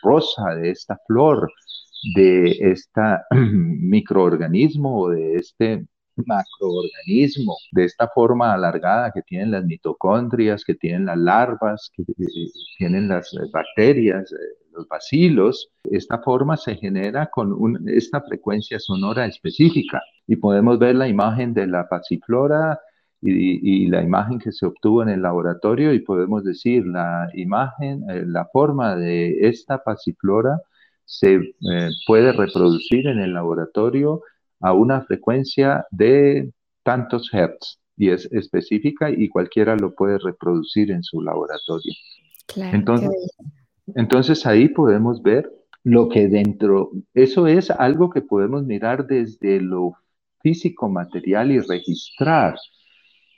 [0.03, 1.51] rosa, de esta flor,
[2.13, 5.87] de este microorganismo o de este
[6.17, 12.03] macroorganismo, de esta forma alargada que tienen las mitocondrias, que tienen las larvas, que
[12.77, 14.33] tienen las bacterias,
[14.75, 20.01] los bacilos, esta forma se genera con esta frecuencia sonora específica.
[20.27, 22.79] Y podemos ver la imagen de la pasiflora
[23.21, 28.23] y, la imagen que se obtuvo en el laboratorio y podemos decir la imagen, eh,
[28.25, 30.61] la forma de esta pasiflora
[31.05, 34.21] se eh, puede reproducir en el laboratorio
[34.59, 36.51] a una frecuencia de
[36.83, 41.93] tantos hertz y es específica y cualquiera lo puede reproducir en su laboratorio.
[42.47, 43.09] Claro, Entonces,
[43.95, 45.49] entonces ahí podemos ver
[45.83, 49.93] lo que dentro, eso es algo que podemos mirar desde lo
[50.41, 52.55] físico material y registrar,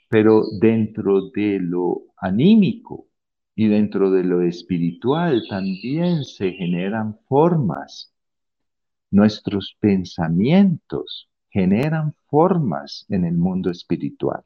[0.09, 3.07] pero dentro de lo anímico
[3.55, 8.13] y dentro de lo espiritual también se generan formas.
[9.11, 14.43] Nuestros pensamientos generan formas en el mundo espiritual,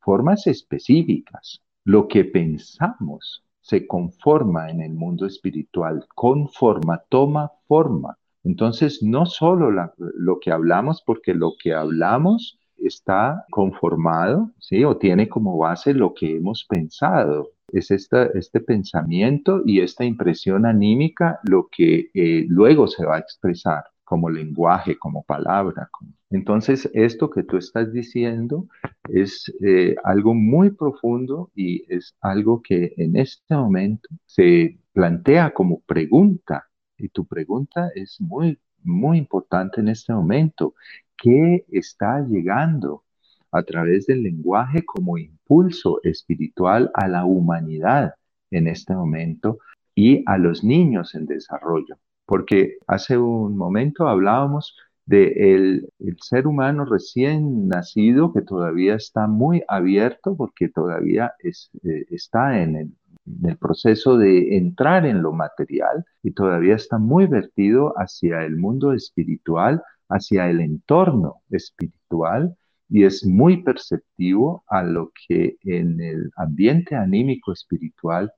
[0.00, 1.62] formas específicas.
[1.84, 8.18] Lo que pensamos se conforma en el mundo espiritual, conforma, toma forma.
[8.42, 14.84] Entonces, no solo lo que hablamos, porque lo que hablamos está conformado, ¿sí?
[14.84, 17.50] O tiene como base lo que hemos pensado.
[17.72, 23.84] Es este pensamiento y esta impresión anímica lo que eh, luego se va a expresar
[24.10, 25.88] como lenguaje, como palabra.
[26.30, 28.66] Entonces, esto que tú estás diciendo
[29.08, 35.78] es eh, algo muy profundo y es algo que en este momento se plantea como
[35.82, 36.68] pregunta.
[36.98, 40.74] Y tu pregunta es muy, muy importante en este momento.
[41.22, 43.04] ¿Qué está llegando
[43.52, 48.14] a través del lenguaje como impulso espiritual a la humanidad
[48.50, 49.58] en este momento
[49.94, 51.96] y a los niños en desarrollo?
[52.30, 59.64] porque hace un momento hablábamos del el ser humano recién nacido que todavía está muy
[59.66, 62.94] abierto porque todavía eh, está en
[63.42, 68.92] el proceso de entrar en lo material y todavía está muy vertido hacia el mundo
[68.92, 72.56] espiritual, hacia el entorno espiritual
[72.88, 78.32] y es muy perceptivo a lo que en el ambiente anímico espiritual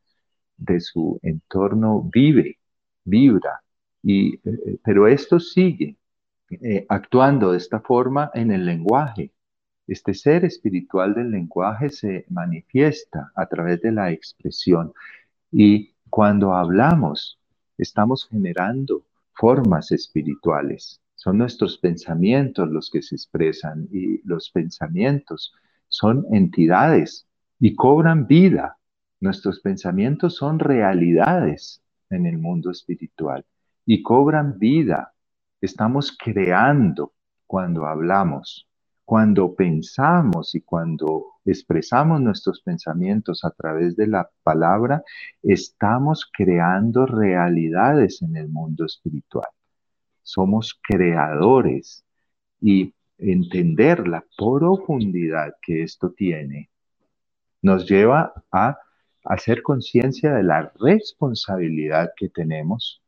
[0.57, 2.59] de su entorno vive,
[3.05, 3.63] vibra
[4.03, 5.97] Y, eh, pero esto sigue
[6.51, 9.33] eh, actuando de esta forma en el lenguaje.
[9.87, 14.93] Este ser espiritual del lenguaje se manifiesta a través de la expresión
[15.51, 17.39] y cuando hablamos
[17.79, 21.01] estamos generando formas espirituales.
[21.23, 25.55] Son nuestros pensamientos los que se expresan y los pensamientos
[25.87, 27.29] son entidades
[27.61, 28.79] y cobran vida.
[29.21, 33.47] Nuestros pensamientos son realidades en el mundo espiritual
[33.87, 35.13] y cobran vida.
[35.61, 37.13] Estamos creando
[37.47, 38.69] cuando hablamos,
[39.05, 45.05] cuando pensamos y cuando expresamos nuestros pensamientos a través de la palabra,
[45.41, 49.47] estamos creando realidades en el mundo espiritual.
[50.23, 52.05] Somos creadores
[52.61, 56.71] y entender la profundidad que esto tiene
[57.63, 58.79] nos lleva a
[59.25, 63.03] hacer conciencia de la responsabilidad que tenemos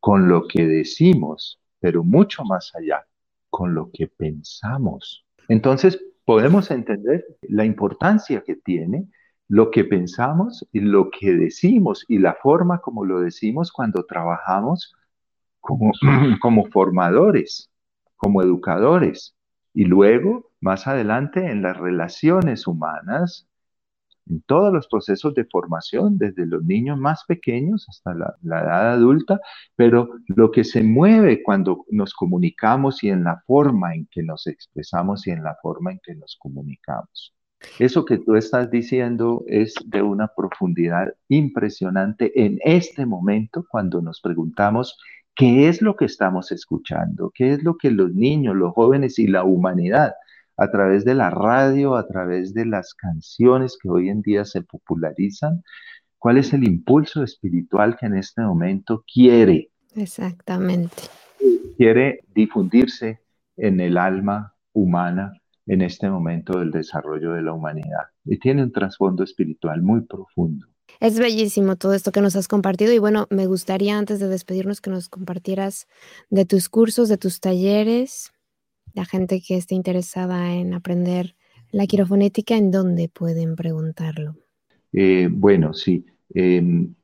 [0.00, 3.06] con lo que decimos, pero mucho más allá,
[3.48, 5.24] con lo que pensamos.
[5.48, 9.08] Entonces, podemos entender la importancia que tiene
[9.48, 14.94] lo que pensamos y lo que decimos y la forma como lo decimos cuando trabajamos
[15.62, 15.92] como,
[16.40, 17.70] como formadores,
[18.16, 19.34] como educadores.
[19.72, 23.48] Y luego, más adelante, en las relaciones humanas,
[24.26, 29.40] en todos los procesos de formación, desde los niños más pequeños hasta la, edad adulta,
[29.74, 34.46] pero lo que se mueve cuando nos comunicamos y en la forma en que nos
[34.46, 37.34] expresamos y en la forma en que nos comunicamos.
[37.78, 44.20] Eso que tú estás diciendo es de una profundidad impresionante en este momento cuando nos
[44.20, 44.98] preguntamos
[45.34, 49.26] qué es lo que estamos escuchando, qué es lo que los niños, los jóvenes y
[49.26, 50.12] la humanidad
[50.56, 54.62] a través de la radio, a través de las canciones que hoy en día se
[54.62, 55.62] popularizan,
[56.18, 59.70] cuál es el impulso espiritual que en este momento quiere.
[59.96, 61.02] Exactamente.
[61.76, 63.20] Quiere difundirse
[63.56, 65.32] en el alma humana
[65.66, 68.06] en este momento del desarrollo de la humanidad.
[68.24, 70.66] Y tiene un trasfondo espiritual muy profundo.
[71.02, 74.80] Es bellísimo todo esto que nos has compartido y bueno, me gustaría antes de despedirnos
[74.80, 75.88] que nos compartieras
[76.30, 78.32] de tus cursos, de tus talleres,
[78.94, 81.34] la gente que esté interesada en aprender
[81.72, 84.36] la quirofonética, ¿en dónde pueden preguntarlo?
[84.92, 86.06] Eh, bueno, sí.
[86.32, 86.94] Em,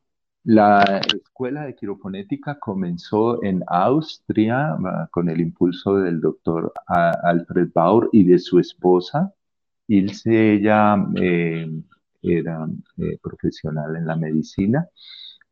[0.45, 8.09] la escuela de quirofonética comenzó en Austria ah, con el impulso del doctor Alfred Bauer
[8.13, 9.35] y de su esposa.
[9.89, 11.83] Ilse, ella em,
[12.23, 12.67] era
[12.99, 14.89] eh, profesional en la medicina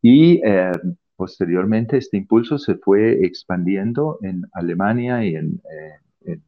[0.03, 6.43] y em, posteriormente este impulso se fue expandiendo en Alemania y en, eh, en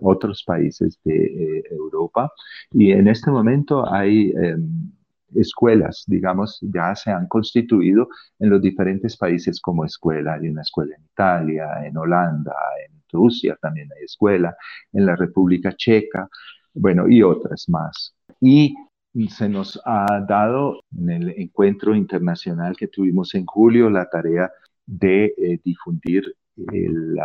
[0.00, 2.30] otros países de eh, Europa.
[2.70, 4.92] Y en este momento hay em,
[5.34, 8.08] escuelas, digamos, ya se han constituido
[8.38, 10.34] en los diferentes países como escuela.
[10.34, 12.54] Hay una escuela en Italia, en Holanda,
[12.86, 14.56] en Rusia también hay escuela,
[14.92, 16.28] en la República Checa,
[16.74, 18.14] bueno, y otras más.
[18.40, 18.74] Y
[19.28, 24.50] se nos ha dado en el encuentro internacional que tuvimos en julio la tarea
[24.86, 26.34] de eh, difundir
[26.72, 27.16] el,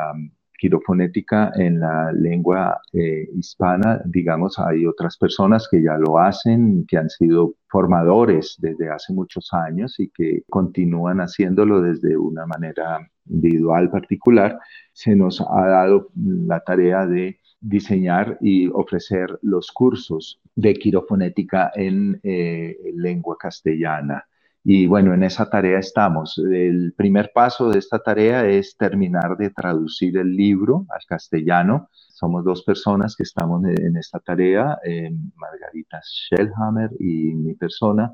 [0.60, 6.98] quirofonética en la lengua eh, hispana, digamos, hay otras personas que ya lo hacen, que
[6.98, 13.90] han sido formadores desde hace muchos años y que continúan haciéndolo desde una manera individual
[13.90, 14.60] particular.
[14.92, 22.20] Se nos ha dado la tarea de diseñar y ofrecer los cursos de quirofonética en
[22.24, 24.26] eh, lengua castellana.
[24.64, 26.38] Y bueno, en esa tarea estamos.
[26.38, 31.90] El primer paso de esta tarea es terminar de traducir el libro al castellano.
[31.94, 38.14] Somos dos personas que estamos en esta tarea, eh, Margarita Schellhammer y mi persona,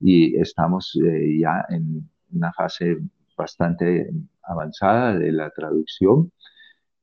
[0.00, 2.98] y estamos eh, ya en una fase
[3.36, 4.10] bastante
[4.42, 6.32] avanzada de la traducción.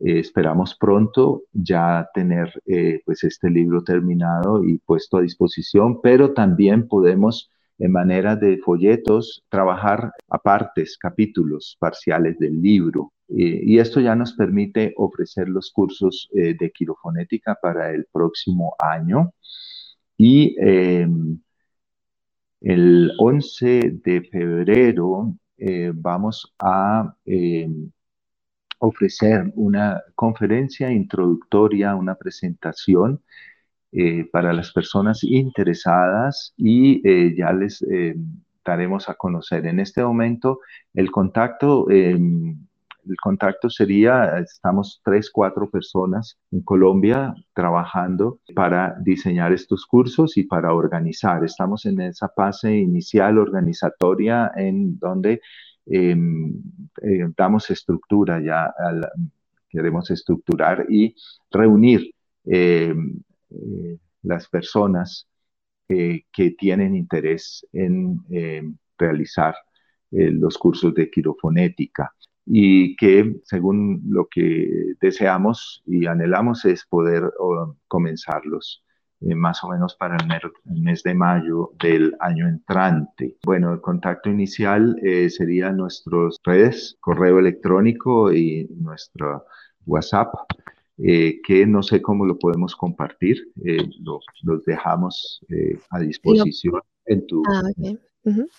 [0.03, 2.51] Eh, esperamos pronto ya tener
[3.05, 7.49] pues este libro terminado y puesto a disposición, pero también podemos
[7.81, 13.11] en manera de folletos, trabajar a partes, capítulos parciales del libro.
[13.33, 19.31] y esto ya nos permite ofrecer los cursos eh, de quirofonética para el próximo año.
[20.17, 21.39] Y em,
[22.61, 27.89] el 11 de febrero eh, vamos a em,
[28.81, 33.21] ofrecer una conferencia introductoria, una presentación
[33.91, 38.15] eh, para las personas interesadas y eh, ya les eh,
[38.65, 39.67] daremos a conocer.
[39.67, 40.59] En este momento
[40.95, 42.57] el contacto, em,
[43.07, 50.43] el contacto sería, estamos tres, cuatro personas en Colombia trabajando para diseñar estos cursos y
[50.43, 51.43] para organizar.
[51.43, 55.41] Estamos en esa fase inicial organizatoria en donde
[55.91, 56.53] em,
[57.01, 58.73] eh, damos estructura ya,
[59.69, 61.15] queremos estructurar y
[61.51, 62.13] reunir
[62.45, 63.19] em,
[63.49, 65.27] eh, las personas
[65.87, 69.55] que tienen interés en em, realizar
[70.11, 72.13] los cursos de quirofonética.
[72.45, 77.23] Y que según lo que deseamos y anhelamos es poder
[77.87, 78.83] comenzarlos
[79.21, 83.37] eh, más o menos para el mes, de mayo del año entrante.
[83.43, 89.45] Bueno, el contacto inicial eh, sería nuestros redes, correo electrónico y nuestro
[89.85, 90.33] WhatsApp,
[90.97, 95.41] eh, que no sé cómo lo podemos compartir, los dejamos
[95.89, 97.43] a disposición en tu...
[97.47, 97.61] Ah,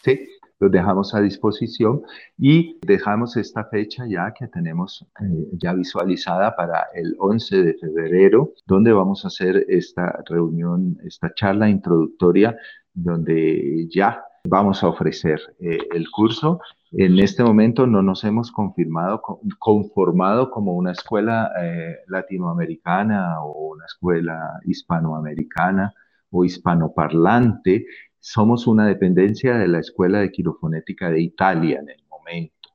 [0.02, 0.18] Sí,
[0.62, 2.02] los dejamos a disposición
[2.38, 8.52] y dejamos esta fecha ya que tenemos eh, ya visualizada para el 11 de febrero,
[8.64, 12.56] donde vamos a hacer esta reunión, esta charla introductoria,
[12.94, 16.60] donde ya vamos a ofrecer eh, el curso.
[16.92, 19.20] En este momento no nos hemos confirmado,
[19.58, 25.92] conformado como una escuela eh, latinoamericana o una escuela hispanoamericana
[26.30, 27.84] o hispanoparlante,
[28.22, 32.70] somos una dependencia de la Escuela de Quirofonética de Italia en el momento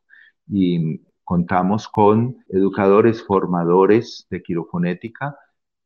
[0.49, 5.37] y contamos con educadores formadores de quirofonética,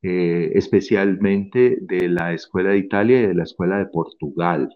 [0.02, 4.76] eh, especialmente de la Escuela de Italia y de la Escuela de Portugal.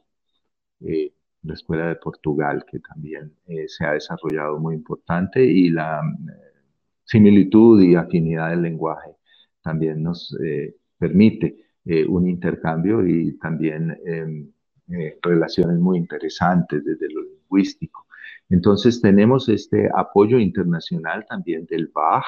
[0.81, 6.01] Eh, la Escuela de Portugal, que también eh, se ha desarrollado muy importante, y la
[7.05, 9.11] similitud y afinidad del lenguaje
[9.63, 10.35] también nos
[10.97, 11.55] permite
[12.07, 14.51] un intercambio y también em,
[14.91, 18.05] eh, relaciones muy interesantes desde lo lingüístico.
[18.49, 22.23] Entonces tenemos este apoyo internacional también del BAG,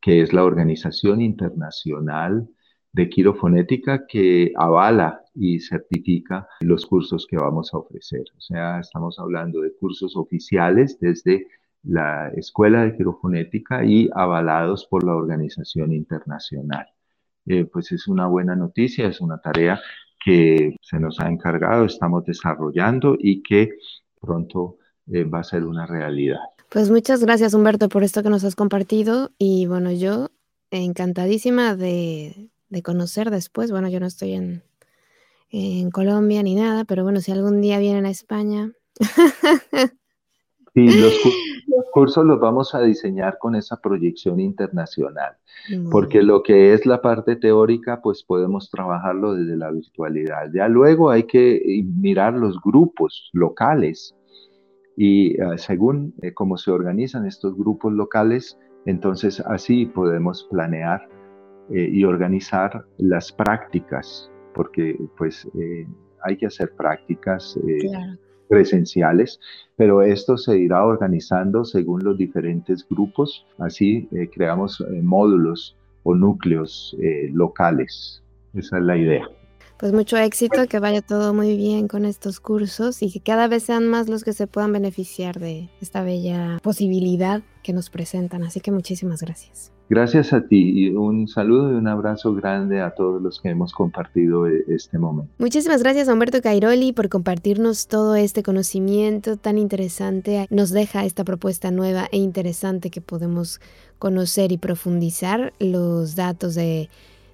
[0.00, 2.48] que es la Organización Internacional
[2.92, 8.24] de Quirofonética que avala y certifica los cursos que vamos a ofrecer.
[8.36, 11.46] O sea, estamos hablando de cursos oficiales desde
[11.82, 16.86] la Escuela de Quirofonética y avalados por la Organización Internacional.
[17.46, 19.80] Eh, pues es una buena noticia, es una tarea
[20.22, 23.70] que se nos ha encargado, estamos desarrollando y que
[24.20, 24.76] pronto
[25.10, 26.38] eh, va a ser una realidad.
[26.68, 30.28] Pues muchas gracias Humberto por esto que nos has compartido y bueno, yo
[30.70, 32.48] encantadísima de,
[32.84, 34.62] conocer después, bueno, yo no estoy en,
[35.50, 38.72] en Colombia ni nada, pero bueno, si algún día vienen a España.
[40.74, 41.14] Sí, los,
[41.92, 45.36] cursos los vamos a diseñar con esa proyección internacional,
[45.90, 50.50] porque lo que es la parte teórica, pues podemos trabajarlo desde la virtualidad.
[50.52, 54.14] Ya luego hay que eh, mirar los grupos locales
[54.96, 61.08] y ah, según eh, cómo se organizan estos grupos locales, entonces así podemos planear
[61.70, 65.48] eh, y organizar las prácticas, porque pues
[66.22, 67.58] hay que hacer prácticas.
[67.80, 69.38] Claro presenciales,
[69.76, 76.16] pero esto se irá organizando según los diferentes grupos, así eh, creamos eh, módulos o
[76.16, 78.22] núcleos eh, locales.
[78.52, 79.28] Esa es la idea.
[79.78, 83.62] Pues mucho éxito, que vaya todo muy bien con estos cursos y que cada vez
[83.62, 88.42] sean más los que se puedan beneficiar de esta bella posibilidad que nos presentan.
[88.42, 89.72] Así que muchísimas gracias.
[89.90, 93.72] Gracias a ti y un saludo y un abrazo grande a todos los que hemos
[93.72, 95.32] compartido e, este momento.
[95.38, 100.46] Muchísimas gracias Humberto Cairoli por compartirnos todo este conocimiento tan interesante.
[100.48, 103.60] Nos deja esta propuesta nueva e interesante que podemos
[103.98, 105.52] conocer y profundizar.
[105.58, 106.88] Los datos de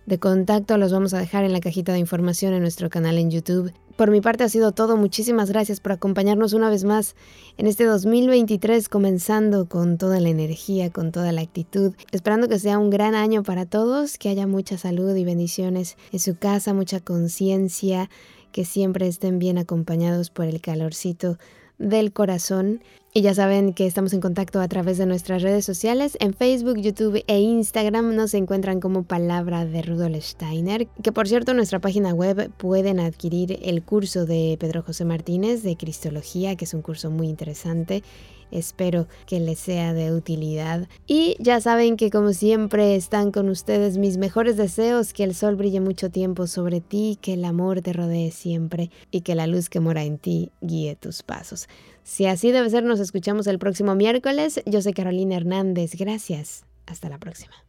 [0.07, 3.31] de contacto los vamos a dejar en la cajita de información en nuestro canal en
[3.31, 3.73] YouTube.
[3.97, 4.97] Por mi parte ha sido todo.
[4.97, 7.17] Muchísimas gracias por acompañarnos una vez más
[7.57, 11.95] en este 2023, comenzando con toda la energía, con toda la actitud.
[12.13, 16.21] Esperando que sea un gran año para todos, que haya mucha salud y bendiciones en
[16.21, 18.11] su casa, mucha conciencia,
[18.53, 21.39] que siempre estén bien acompañados por el calorcito
[21.79, 22.81] del corazón.
[23.13, 26.19] Y ya saben que estamos en contacto a través de nuestras redes sociales.
[26.21, 30.87] En Facebook, YouTube e Instagram nos encuentran como Palabra de Rudolf Steiner.
[31.03, 35.63] Que por cierto, en nuestra página web pueden adquirir el curso de Pedro José Martínez
[35.63, 38.03] de Cristología, que es un curso muy interesante.
[38.51, 40.89] Espero que les sea de utilidad.
[41.07, 45.57] Y ya saben que como siempre están con ustedes mis mejores deseos, que el sol
[45.57, 49.69] brille mucho tiempo sobre ti, que el amor te rodee siempre y que la luz
[49.69, 51.69] que mora en ti guíe tus pasos.
[52.03, 54.63] Si así debe ser, nos escuchamos el próximo miércoles.
[54.65, 55.97] Yo soy Carolina Hernández.
[55.97, 56.65] Gracias.
[56.87, 57.66] Hasta la próxima.